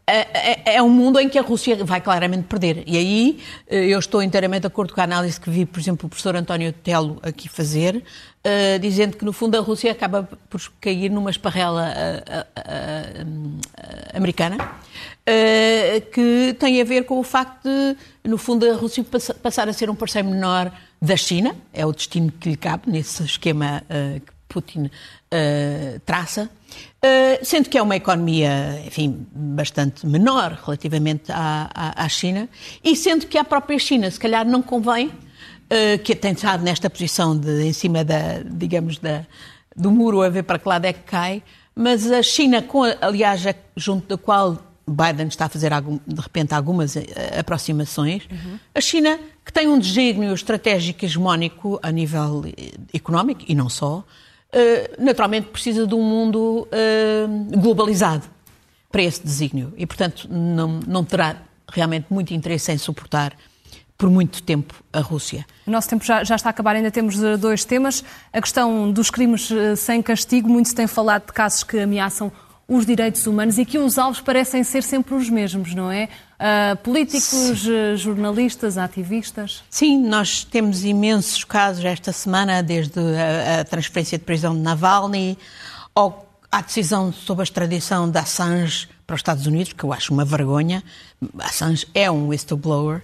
É, 0.06 0.72
é, 0.72 0.76
é, 0.76 0.82
um 0.82 0.90
mundo 0.90 1.18
em 1.18 1.30
que 1.30 1.38
a 1.38 1.42
Rússia 1.42 1.82
vai 1.82 1.98
claramente 1.98 2.44
perder. 2.44 2.84
E 2.86 2.98
aí 2.98 3.38
eh, 3.66 3.86
eu 3.86 3.98
estou 3.98 4.22
inteiramente 4.22 4.62
de 4.62 4.66
acordo 4.66 4.92
com 4.92 5.00
a 5.00 5.04
análise 5.04 5.40
que 5.40 5.48
vi, 5.48 5.64
por 5.64 5.80
exemplo, 5.80 6.06
o 6.06 6.10
professor 6.10 6.36
António 6.36 6.74
Telo 6.74 7.18
aqui 7.22 7.48
fazer, 7.48 7.96
uh, 7.96 8.78
dizendo 8.80 9.16
que, 9.16 9.24
no 9.24 9.32
fundo, 9.32 9.56
a 9.56 9.60
Rússia 9.60 9.90
acaba 9.90 10.28
por 10.50 10.60
cair 10.78 11.10
numa 11.10 11.30
esparrela 11.30 11.90
uh, 12.20 13.58
americana, 14.14 14.58
que 16.12 16.54
tem 16.58 16.82
a 16.82 16.84
ver 16.84 17.04
com 17.04 17.18
o 17.18 17.22
facto 17.22 17.66
de, 17.66 17.96
no 18.28 18.36
fundo, 18.36 18.70
a 18.70 18.74
Rússia 18.74 19.02
passar 19.42 19.70
a 19.70 19.72
ser 19.72 19.88
um 19.88 19.94
parceiro 19.94 20.28
menor 20.28 20.70
da 21.00 21.16
China, 21.16 21.56
é 21.72 21.86
o 21.86 21.92
destino 21.92 22.30
que 22.30 22.50
lhe 22.50 22.56
cabe 22.56 22.90
nesse 22.90 23.22
esquema 23.22 23.82
que 23.88 24.33
Putin 24.48 24.90
traça. 26.04 26.50
Eh, 27.02 27.40
sendo 27.42 27.68
que 27.68 27.76
é 27.76 27.82
uma 27.82 27.96
economia, 27.96 28.82
enfim, 28.86 29.26
bastante 29.30 30.06
menor 30.06 30.58
relativamente 30.64 31.30
à, 31.30 31.70
à, 31.74 32.04
à, 32.04 32.08
China, 32.08 32.48
e 32.82 32.96
sendo 32.96 33.26
que 33.26 33.36
a 33.36 33.44
própria 33.44 33.78
China, 33.78 34.10
se 34.10 34.18
calhar, 34.18 34.46
não 34.46 34.62
convém, 34.62 35.08
uh, 35.08 35.98
que 36.02 36.14
tem 36.14 36.32
estado 36.32 36.62
nesta 36.62 36.88
posição 36.88 37.36
de, 37.38 37.62
em 37.62 37.74
cima 37.74 38.02
da, 38.02 38.38
digamos, 38.42 38.96
da, 38.96 39.26
do 39.76 39.90
muro 39.90 40.22
a 40.22 40.30
ver 40.30 40.44
para 40.44 40.58
que 40.58 40.66
lado 40.66 40.86
é 40.86 40.94
que 40.94 41.02
cai, 41.02 41.42
mas 41.76 42.10
a 42.10 42.22
China, 42.22 42.62
com, 42.62 42.84
aliás, 43.02 43.42
junto 43.76 44.08
da 44.08 44.16
qual 44.16 44.58
Biden 44.88 45.28
está 45.28 45.44
a 45.44 45.48
fazer, 45.50 45.72
de 46.06 46.20
repente, 46.20 46.54
algumas 46.54 46.96
aproximações, 47.38 48.22
uhum. 48.30 48.58
a 48.74 48.80
China, 48.80 49.18
que 49.44 49.52
tem 49.52 49.68
um 49.68 49.78
desígnio 49.78 50.32
estratégico 50.32 51.04
hegemónico 51.04 51.78
a 51.82 51.90
nível 51.90 52.44
económico, 52.94 53.42
e 53.46 53.54
não 53.54 53.68
só, 53.68 54.04
naturalmente 54.98 55.48
precisa 55.48 55.86
de 55.86 55.94
um 55.94 56.02
mundo 56.02 56.68
uh, 56.68 57.58
globalizado 57.58 58.24
para 58.90 59.02
esse 59.02 59.22
desígnio 59.22 59.72
e, 59.76 59.86
portanto, 59.86 60.28
não, 60.30 60.80
não 60.86 61.04
terá 61.04 61.36
realmente 61.70 62.06
muito 62.10 62.32
interesse 62.32 62.70
em 62.70 62.78
suportar 62.78 63.36
por 63.96 64.10
muito 64.10 64.42
tempo 64.42 64.74
a 64.92 65.00
Rússia. 65.00 65.46
O 65.66 65.70
nosso 65.70 65.88
tempo 65.88 66.04
já, 66.04 66.22
já, 66.24 66.36
está 66.36 66.48
a 66.48 66.50
acabar, 66.50 66.76
ainda 66.76 66.90
temos 66.90 67.22
eh, 67.22 67.36
dois 67.36 67.64
temas. 67.64 68.04
A 68.32 68.40
questão 68.40 68.90
dos 68.90 69.08
crimes 69.08 69.48
sem 69.76 70.02
castigo, 70.02 70.48
muito 70.48 70.68
se 70.68 70.74
tem 70.74 70.86
falado 70.86 71.26
de 71.26 71.32
casos 71.32 71.62
que 71.62 71.78
ameaçam 71.78 72.30
os 72.66 72.86
direitos 72.86 73.26
humanos 73.26 73.58
e 73.58 73.64
que 73.64 73.78
os 73.78 73.98
alvos 73.98 74.20
parecem 74.20 74.64
ser 74.64 74.82
sempre 74.82 75.14
os 75.14 75.28
mesmos, 75.28 75.74
não 75.74 75.90
é? 75.90 76.08
Uh, 76.44 76.76
políticos, 76.82 77.62
Sim. 77.62 77.96
jornalistas, 77.96 78.76
ativistas? 78.76 79.62
Sim, 79.70 79.98
nós 80.06 80.44
temos 80.44 80.84
imensos 80.84 81.42
casos 81.42 81.82
esta 81.82 82.12
semana, 82.12 82.62
desde 82.62 83.00
a, 83.00 83.60
a 83.60 83.64
transferência 83.64 84.18
de 84.18 84.24
prisão 84.24 84.54
de 84.54 84.60
Navalny 84.60 85.38
ou 85.94 86.28
a 86.52 86.60
decisão 86.60 87.10
sobre 87.10 87.40
a 87.40 87.44
extradição 87.44 88.10
de 88.10 88.18
Assange 88.18 88.86
para 89.06 89.14
os 89.14 89.20
Estados 89.20 89.46
Unidos, 89.46 89.72
que 89.72 89.84
eu 89.84 89.90
acho 89.90 90.12
uma 90.12 90.22
vergonha. 90.22 90.84
Assange 91.38 91.86
é 91.94 92.10
um 92.10 92.28
whistleblower. 92.28 93.02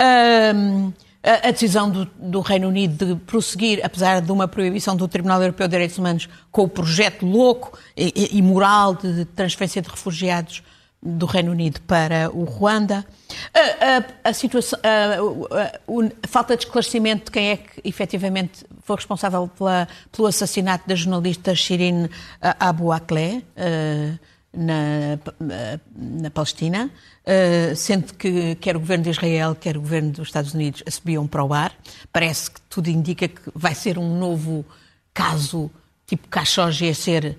Uh, 0.00 0.94
a 1.22 1.50
decisão 1.50 1.90
do, 1.90 2.06
do, 2.18 2.40
Reino 2.40 2.68
Unido 2.68 3.04
de 3.04 3.20
prosseguir, 3.20 3.84
apesar 3.84 4.22
de 4.22 4.32
uma 4.32 4.48
proibição 4.48 4.96
do 4.96 5.06
Tribunal 5.06 5.42
Europeu 5.42 5.68
de 5.68 5.72
Direitos 5.72 5.98
Humanos, 5.98 6.26
com 6.50 6.62
o 6.62 6.68
projeto 6.68 7.26
louco 7.26 7.78
e, 7.94 8.30
e 8.32 8.40
moral 8.40 8.94
de 8.94 9.26
transferência 9.26 9.82
de 9.82 9.90
refugiados 9.90 10.62
do 11.02 11.26
Reino 11.26 11.50
Unido 11.50 11.80
para 11.82 12.30
o 12.30 12.44
Ruanda, 12.44 13.04
a, 13.52 14.28
a, 14.28 14.30
a 14.30 14.32
situação, 14.32 14.78
a, 14.82 16.28
falta 16.28 16.56
de 16.56 16.64
esclarecimento 16.64 17.24
de 17.24 17.30
quem 17.32 17.50
é 17.50 17.56
que 17.56 17.80
efetivamente 17.82 18.64
foi 18.82 18.96
responsável 18.96 19.48
pela, 19.48 19.88
pelo 20.10 20.28
assassinato 20.28 20.88
da 20.88 20.94
jornalista 20.94 21.54
Shirin 21.54 22.08
Abu 22.60 22.92
Akleh, 22.92 23.38
uh, 23.38 24.18
na, 24.54 25.18
na 25.96 26.30
Palestina, 26.30 26.90
sendo 27.74 28.12
que 28.14 28.54
quer 28.56 28.76
o 28.76 28.80
governo 28.80 29.04
de 29.04 29.10
Israel, 29.10 29.54
quer 29.54 29.76
o 29.76 29.80
governo 29.80 30.12
dos 30.12 30.28
Estados 30.28 30.52
Unidos 30.52 30.82
assobiam 30.86 31.26
para 31.26 31.42
o 31.42 31.54
ar. 31.54 31.74
Parece 32.12 32.50
que 32.50 32.60
tudo 32.68 32.88
indica 32.88 33.28
que 33.28 33.40
vai 33.54 33.74
ser 33.74 33.98
um 33.98 34.18
novo 34.18 34.64
caso 35.14 35.70
tipo 36.06 36.28
Khashoggi 36.28 36.90
a 36.90 36.94
ser, 36.94 37.38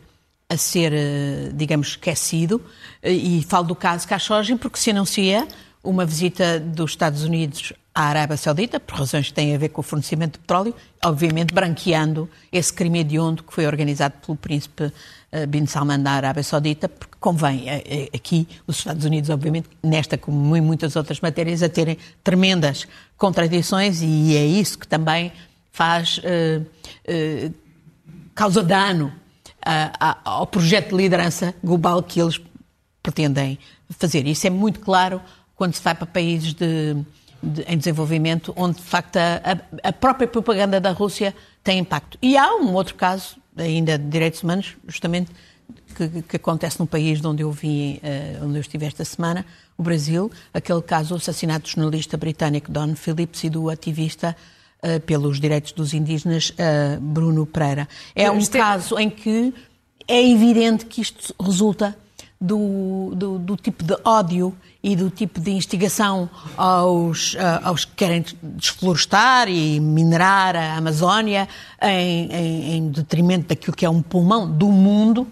a 0.54 0.58
ser 0.58 0.94
uh, 0.94 1.54
digamos, 1.54 1.90
esquecido. 1.90 2.62
Uh, 3.04 3.10
e 3.10 3.44
falo 3.44 3.68
do 3.68 3.76
caso 3.76 4.08
Khashoggi 4.08 4.56
porque 4.56 4.78
se 4.78 4.92
anuncia 4.92 5.48
uma 5.84 6.06
visita 6.06 6.60
dos 6.60 6.92
Estados 6.92 7.24
Unidos 7.24 7.74
à 7.94 8.06
Arábia 8.06 8.38
Saudita, 8.38 8.80
por 8.80 8.98
razões 8.98 9.28
que 9.28 9.34
têm 9.34 9.54
a 9.54 9.58
ver 9.58 9.70
com 9.70 9.82
o 9.82 9.84
fornecimento 9.84 10.34
de 10.34 10.40
petróleo, 10.40 10.74
obviamente 11.04 11.54
branqueando 11.54 12.30
esse 12.52 12.74
crime 12.74 13.00
hediondo 13.00 13.44
que 13.44 13.54
foi 13.54 13.68
organizado 13.68 14.16
pelo 14.26 14.36
príncipe 14.36 14.92
eh, 15.32 15.46
Bin 15.46 15.68
Salman 15.68 16.02
da 16.02 16.12
Arábia 16.12 16.42
Saudita, 16.42 16.90
porque 16.90 17.16
convém 17.20 17.70
eh, 17.70 17.84
eh, 17.86 18.10
aqui 18.16 18.48
os 18.66 18.78
Estados 18.78 19.06
Unidos, 19.06 19.30
obviamente, 19.30 19.70
nesta 19.84 20.18
como 20.18 20.56
em 20.56 20.62
muitas 20.62 20.96
outras 20.96 21.20
matérias, 21.20 21.62
a 21.62 21.70
terem 21.70 21.98
tremendas 22.24 22.88
contradições 23.18 24.02
e 24.02 24.36
é 24.36 24.46
isso 24.46 24.80
que 24.80 24.88
também 24.88 25.32
faz, 25.72 26.20
causa 28.36 28.62
dano 28.62 29.12
ao 30.24 30.48
projeto 30.48 30.90
de 30.90 30.96
liderança 30.96 31.54
global 31.64 32.02
que 32.04 32.22
eles 32.22 32.40
pretendem 33.02 33.58
fazer. 33.90 34.26
Isso 34.28 34.48
é 34.48 34.50
muito 34.50 34.80
claro 34.80 35.22
quando 35.56 35.74
se 35.74 35.82
vai 35.82 35.96
para 35.96 36.06
países 36.06 36.54
de 36.54 36.96
de, 37.44 37.62
em 37.64 37.78
desenvolvimento, 37.78 38.54
onde 38.56 38.78
de 38.78 38.84
facto 38.84 39.18
a, 39.18 39.90
a, 39.90 39.92
própria 39.92 40.28
propaganda 40.28 40.80
da 40.80 40.92
Rússia 40.92 41.36
tem 41.62 41.80
impacto. 41.80 42.18
E 42.22 42.38
há 42.38 42.56
um 42.56 42.74
outro 42.74 42.96
caso, 42.96 43.36
ainda 43.58 43.98
de 43.98 44.06
direitos 44.06 44.42
humanos, 44.42 44.78
justamente 44.88 45.30
que, 45.96 46.22
que 46.22 46.36
acontece 46.38 46.80
num 46.80 46.86
país 46.86 47.24
onde 47.24 47.44
eu 47.44 47.52
vim, 47.52 47.96
uh, 47.96 48.46
onde 48.46 48.58
eu 48.58 48.62
estive 48.62 48.86
esta 48.86 49.04
semana, 49.04 49.46
o 49.78 49.84
Brasil, 49.84 50.32
aquele 50.54 50.82
caso, 50.82 51.14
o 51.14 51.18
assassinato 51.18 51.66
do 51.66 51.70
jornalista 51.70 52.16
britânico 52.16 52.72
Don 52.72 52.96
Phillips 52.96 53.44
e 53.44 53.50
do 53.50 53.70
ativista 53.70 54.36
uh, 54.84 55.00
pelos 55.02 55.40
direitos 55.40 55.72
dos 55.72 55.94
indígenas 55.94 56.50
uh, 56.52 57.00
Bruno 57.00 57.46
Pereira. 57.46 57.88
É 58.16 58.30
um 58.30 58.46
caso 58.46 58.98
em 59.00 59.10
que 59.10 59.54
é 60.08 60.30
evidente 60.30 60.86
que 60.86 61.02
isto 61.02 61.34
resulta 61.42 61.98
do, 62.40 63.14
do, 63.16 63.40
do 63.40 63.56
tipo 63.56 63.84
de 63.84 63.96
ódio 64.04 64.54
e 64.84 64.98
do 64.98 65.10
tipo 65.10 65.40
de 65.40 65.52
instigação 65.52 66.30
aos, 66.58 67.36
uh, 67.36 67.38
aos 67.64 67.86
que 67.86 67.94
querem 67.96 68.26
desflorestar 68.42 69.48
e 69.48 69.80
minerar 69.80 70.56
a 70.58 70.76
Amazónia 70.76 71.48
em, 71.82 72.26
em, 72.30 72.76
em, 72.76 72.92
detrimento 72.92 73.48
daquilo 73.48 73.74
que 73.74 73.86
é 73.86 73.90
um 73.90 74.02
pulmão 74.02 74.52
do 74.52 74.68
mundo, 74.68 75.26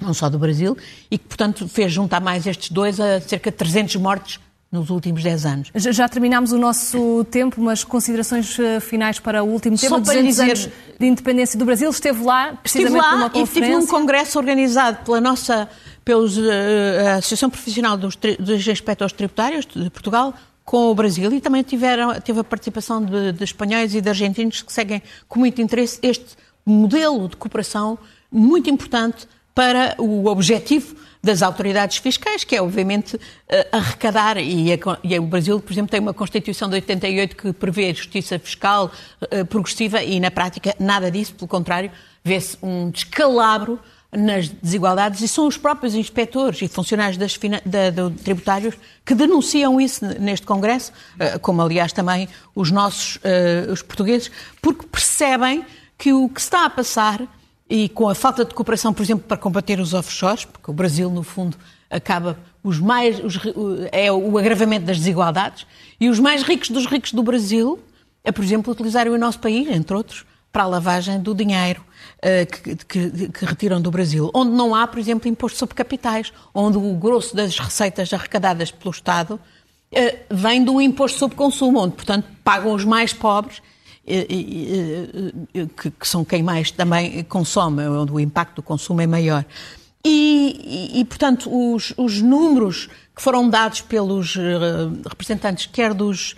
não 0.00 0.12
só 0.12 0.28
do 0.28 0.36
Brasil, 0.36 0.76
e 1.08 1.16
que, 1.16 1.24
portanto, 1.24 1.68
fez 1.68 1.92
juntar 1.92 2.20
mais 2.20 2.48
estes 2.48 2.70
dois 2.70 2.98
a 2.98 3.20
cerca 3.20 3.52
de 3.52 3.56
300 3.56 3.94
mortes 3.96 4.40
nos 4.74 4.90
últimos 4.90 5.22
10 5.22 5.46
anos. 5.46 5.70
Já 5.74 6.08
terminámos 6.08 6.52
o 6.52 6.58
nosso 6.58 7.24
tempo, 7.30 7.60
mas 7.60 7.84
considerações 7.84 8.58
uh, 8.58 8.80
finais 8.80 9.20
para 9.20 9.42
o 9.42 9.46
último 9.46 9.78
tema, 9.78 10.00
200 10.00 10.26
dizer... 10.26 10.42
anos 10.42 10.68
de 10.98 11.06
independência 11.06 11.58
do 11.58 11.64
Brasil. 11.64 11.88
Esteve 11.88 12.22
lá, 12.24 12.54
precisamente 12.60 12.96
estive 12.96 13.12
lá 13.12 13.16
numa 13.16 13.30
conferência. 13.30 13.60
e 13.60 13.62
estive 13.62 13.76
num 13.76 13.86
congresso 13.86 14.38
organizado 14.38 15.04
pela 15.04 15.20
nossa 15.20 15.68
pelos, 16.04 16.36
eh, 16.36 17.12
a 17.12 17.14
Associação 17.16 17.48
Profissional 17.48 17.96
dos, 17.96 18.16
dos 18.16 18.66
Inspectores 18.66 19.12
Tributários 19.12 19.64
de 19.64 19.88
Portugal 19.88 20.34
com 20.64 20.90
o 20.90 20.94
Brasil 20.94 21.32
e 21.32 21.40
também 21.40 21.62
tiveram, 21.62 22.20
teve 22.20 22.40
a 22.40 22.44
participação 22.44 23.02
de, 23.02 23.32
de 23.32 23.44
espanhóis 23.44 23.94
e 23.94 24.00
de 24.00 24.08
argentinos 24.08 24.62
que 24.62 24.72
seguem 24.72 25.02
com 25.28 25.38
muito 25.38 25.62
interesse 25.62 25.98
este 26.02 26.36
modelo 26.66 27.28
de 27.28 27.36
cooperação 27.36 27.98
muito 28.30 28.68
importante 28.68 29.26
para 29.54 29.94
o 29.98 30.26
objetivo 30.26 30.96
das 31.24 31.42
autoridades 31.42 31.96
fiscais, 31.96 32.44
que 32.44 32.54
é 32.54 32.60
obviamente 32.60 33.18
eh, 33.48 33.66
arrecadar, 33.72 34.36
e, 34.36 34.72
a, 34.74 34.78
e, 35.02 35.18
o 35.18 35.22
Brasil, 35.22 35.58
por 35.58 35.72
exemplo, 35.72 35.90
tem 35.90 36.00
uma 36.00 36.12
Constituição 36.12 36.68
de 36.68 36.74
88 36.74 37.34
que 37.34 37.52
prevê 37.54 37.94
justiça 37.94 38.38
fiscal 38.38 38.92
uh, 39.22 39.46
progressiva 39.46 40.02
e 40.02 40.20
na 40.20 40.30
prática 40.30 40.76
nada 40.78 41.10
disso, 41.10 41.34
pelo 41.34 41.48
contrário, 41.48 41.90
vê-se 42.22 42.58
um 42.62 42.90
descalabro 42.90 43.80
nas 44.12 44.48
desigualdades 44.48 45.22
e 45.22 45.26
são 45.26 45.46
os 45.46 45.56
próprios 45.56 45.94
inspectores 45.94 46.60
e 46.60 46.68
funcionários 46.68 47.16
das, 47.16 47.38
da, 47.64 47.90
da, 47.90 48.10
tributários 48.22 48.74
que 49.04 49.14
denunciam 49.14 49.80
isso 49.80 50.04
neste 50.20 50.46
Congresso, 50.46 50.92
eh, 51.18 51.38
como 51.38 51.62
aliás 51.62 51.92
também 51.92 52.28
os 52.54 52.70
nossos 52.70 53.18
os 53.72 53.82
portugueses, 53.82 54.30
porque 54.60 54.86
percebem 54.86 55.64
que 55.98 56.12
o 56.12 56.28
que 56.28 56.40
está 56.40 56.66
a 56.66 56.70
passar 56.70 57.22
e 57.68 57.88
com 57.88 58.08
a 58.08 58.14
falta 58.14 58.44
de 58.44 58.54
cooperação, 58.54 58.92
por 58.92 59.02
exemplo, 59.02 59.24
para 59.26 59.36
combater 59.36 59.80
os 59.80 59.94
offshores, 59.94 60.44
porque 60.44 60.70
o 60.70 60.74
Brasil, 60.74 61.10
no 61.10 61.22
fundo, 61.22 61.56
acaba 61.90 62.38
os 62.62 62.78
mais 62.78 63.18
os, 63.20 63.38
é 63.92 64.10
o 64.12 64.36
agravamento 64.36 64.86
das 64.86 64.98
desigualdades 64.98 65.66
e 66.00 66.08
os 66.08 66.18
mais 66.18 66.42
ricos 66.42 66.70
dos 66.70 66.86
ricos 66.86 67.12
do 67.12 67.22
Brasil, 67.22 67.78
é, 68.22 68.32
por 68.32 68.44
exemplo, 68.44 68.72
utilizarem 68.72 69.12
o 69.12 69.18
nosso 69.18 69.38
país, 69.38 69.68
entre 69.68 69.96
outros, 69.96 70.24
para 70.52 70.62
a 70.62 70.66
lavagem 70.66 71.20
do 71.20 71.34
dinheiro 71.34 71.84
uh, 72.18 72.62
que, 72.62 72.76
que, 72.76 73.28
que, 73.28 73.44
retiram 73.44 73.82
do 73.82 73.90
Brasil, 73.90 74.30
onde 74.32 74.52
não 74.52 74.72
há, 74.72 74.86
por 74.86 75.00
exemplo, 75.00 75.28
imposto 75.28 75.58
sobre 75.58 75.74
capitais, 75.74 76.32
onde 76.54 76.78
o 76.78 76.94
grosso 76.94 77.34
das 77.34 77.58
receitas 77.58 78.12
arrecadadas 78.12 78.70
pelo 78.70 78.92
Estado 78.92 79.34
uh, 79.34 80.18
vem 80.30 80.62
do 80.64 80.80
imposto 80.80 81.18
sobre 81.18 81.36
consumo, 81.36 81.80
onde, 81.80 81.96
portanto, 81.96 82.28
pagam 82.44 82.72
os 82.72 82.84
mais 82.84 83.12
pobres, 83.12 83.60
que, 85.76 85.90
que, 85.90 86.08
são 86.08 86.24
quem 86.24 86.42
mais 86.42 86.70
também 86.70 87.22
consome, 87.24 87.86
onde 87.86 88.12
o 88.12 88.20
impacto 88.20 88.56
do 88.56 88.62
consumo 88.62 89.00
é 89.00 89.06
maior. 89.06 89.44
E, 90.04 90.92
e, 90.94 91.00
e 91.00 91.04
portanto, 91.04 91.48
os, 91.50 91.94
os, 91.96 92.20
números 92.20 92.88
que 93.16 93.22
foram 93.22 93.48
dados 93.48 93.80
pelos 93.80 94.36
representantes, 95.06 95.66
quer 95.66 95.94
dos 95.94 96.36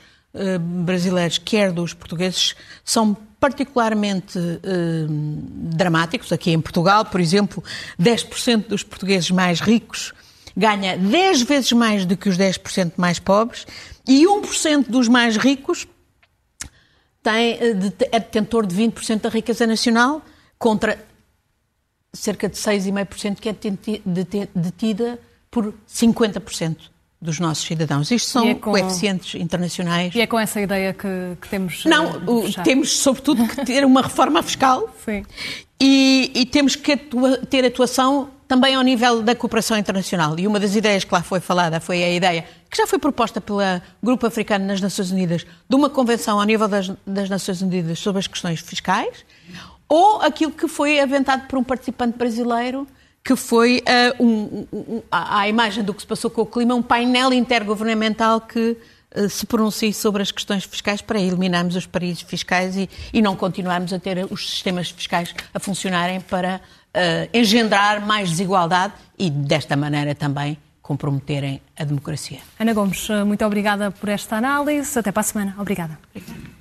brasileiros, 0.85 1.38
quer 1.38 1.72
dos 1.72 1.94
portugueses, 1.94 2.55
são 2.85 3.16
particularmente 3.40 4.38
eh, 4.38 5.07
dramáticos. 5.09 6.33
Aqui 6.33 6.50
em 6.50 6.61
Portugal, 6.61 7.05
por 7.05 7.20
exemplo, 7.20 7.62
10% 8.00 8.68
dos 8.68 8.83
portugueses 8.83 9.31
mais 9.31 9.61
ricos 9.61 10.12
ganha 10.57 10.96
10 10.96 11.42
vezes 11.42 11.72
mais 11.72 12.07
do 12.07 12.16
que 12.16 12.29
os 12.29 12.38
10% 12.38 12.92
mais 12.96 13.18
pobres 13.18 13.66
e 14.09 14.24
1% 14.24 14.88
dos 14.88 15.07
mais 15.07 15.37
ricos 15.37 15.87
tem, 17.27 17.55
eh, 17.55 17.93
é 18.12 18.21
detentor 18.21 18.65
de 18.65 18.77
20% 18.77 19.23
da 19.23 19.29
riqueza 19.29 19.67
nacional 19.67 20.23
contra 20.57 20.97
cerca 22.12 22.49
de 22.49 22.57
6,5% 22.57 23.41
que 23.41 23.49
é 23.49 24.49
detida 24.55 25.19
por 25.51 25.75
50% 25.89 26.77
dos 27.21 27.41
nossos 27.41 27.67
cidadãos. 27.67 28.12
Isto 28.12 28.31
são 28.31 28.49
é 28.49 28.55
com... 28.55 28.71
coeficientes 28.71 29.35
internacionais. 29.35 30.15
E 30.15 30.21
é 30.21 30.27
com 30.27 30.39
essa 30.39 30.61
ideia 30.61 30.95
que, 30.95 31.09
que 31.41 31.49
temos. 31.49 31.85
Não, 31.85 32.23
o, 32.27 32.53
temos 32.62 32.97
sobretudo 32.97 33.47
que 33.49 33.65
ter 33.65 33.85
uma 33.85 34.03
reforma 34.03 34.41
fiscal 34.43 34.89
Sim. 35.05 35.25
E, 35.81 36.31
e, 36.33 36.47
temos 36.47 36.77
que 36.77 36.93
atua, 36.93 37.39
ter 37.39 37.65
atuação 37.65 38.31
também 38.48 38.74
ao 38.74 38.82
nível 38.82 39.22
da 39.22 39.35
cooperação 39.35 39.76
internacional. 39.76 40.38
E 40.38 40.46
uma 40.46 40.61
das 40.61 40.74
ideias 40.74 41.04
que 41.04 41.12
lá 41.12 41.22
foi 41.22 41.40
falada 41.40 41.80
foi 41.80 42.02
a 42.02 42.12
ideia, 42.12 42.44
que 42.70 42.76
já 42.76 42.87
foi 42.87 42.98
proposta 42.98 43.40
pelo 43.40 43.61
Grupo 44.02 44.26
Africano 44.26 44.66
nas 44.66 44.80
Nações 44.80 45.11
Unidas, 45.11 45.46
de 45.68 45.76
uma 45.76 45.90
convenção 45.90 46.38
ao 46.38 46.44
nível 46.44 46.68
das, 46.68 46.90
das 47.06 47.28
Nações 47.28 47.62
Unidas 47.62 47.98
sobre 47.98 48.20
as 48.20 48.26
questões 48.26 48.61
fiscais, 48.61 49.24
ou 49.88 50.20
aquilo 50.22 50.52
que 50.52 50.68
foi 50.68 51.00
aventado 51.00 51.46
por 51.46 51.59
um 51.59 51.64
participante 51.64 52.16
brasileiro 52.16 52.87
que 53.26 53.35
foi 53.35 53.82
uh, 53.82 54.22
um, 54.22 54.66
um, 54.72 55.02
à 55.11 55.48
imagem 55.48 55.82
do 55.82 55.92
que 55.92 56.00
se 56.00 56.06
passou 56.06 56.30
com 56.30 56.42
o 56.42 56.46
clima, 56.46 56.76
um 56.76 56.82
painel 56.82 57.32
intergovernamental 57.32 58.40
que 58.40 58.76
uh, 59.16 59.28
se 59.28 59.44
pronuncie 59.46 59.92
sobre 59.92 60.22
as 60.22 60.30
questões 60.30 60.62
fiscais 60.62 61.02
para 61.02 61.18
eliminarmos 61.18 61.74
os 61.74 61.87
paraísos 61.87 62.22
fiscais 62.22 62.76
e, 62.76 62.88
e, 63.12 63.20
não 63.20 63.35
continuarmos 63.35 63.92
a 63.92 63.98
ter 63.98 64.24
os 64.30 64.48
sistemas 64.48 64.90
fiscais 64.90 65.35
a 65.52 65.59
funcionarem 65.59 66.20
para 66.20 66.61
uh, 66.96 67.28
engendrar 67.32 68.04
mais 68.04 68.30
desigualdade 68.30 68.94
e, 69.18 69.30
desta 69.30 69.76
maneira, 69.76 70.14
também 70.14 70.56
comprometerem 70.82 71.61
a 71.76 71.85
democracia. 71.85 72.38
Ana 72.59 72.72
Gomes, 72.72 73.09
muito 73.26 73.44
obrigada 73.44 73.90
por 73.90 74.09
esta 74.09 74.37
análise. 74.37 74.98
Até 74.98 75.12
para 75.12 75.20
a 75.20 75.24
semana. 75.24 75.54
Obrigada. 75.59 75.98
Obrigada. 76.14 76.56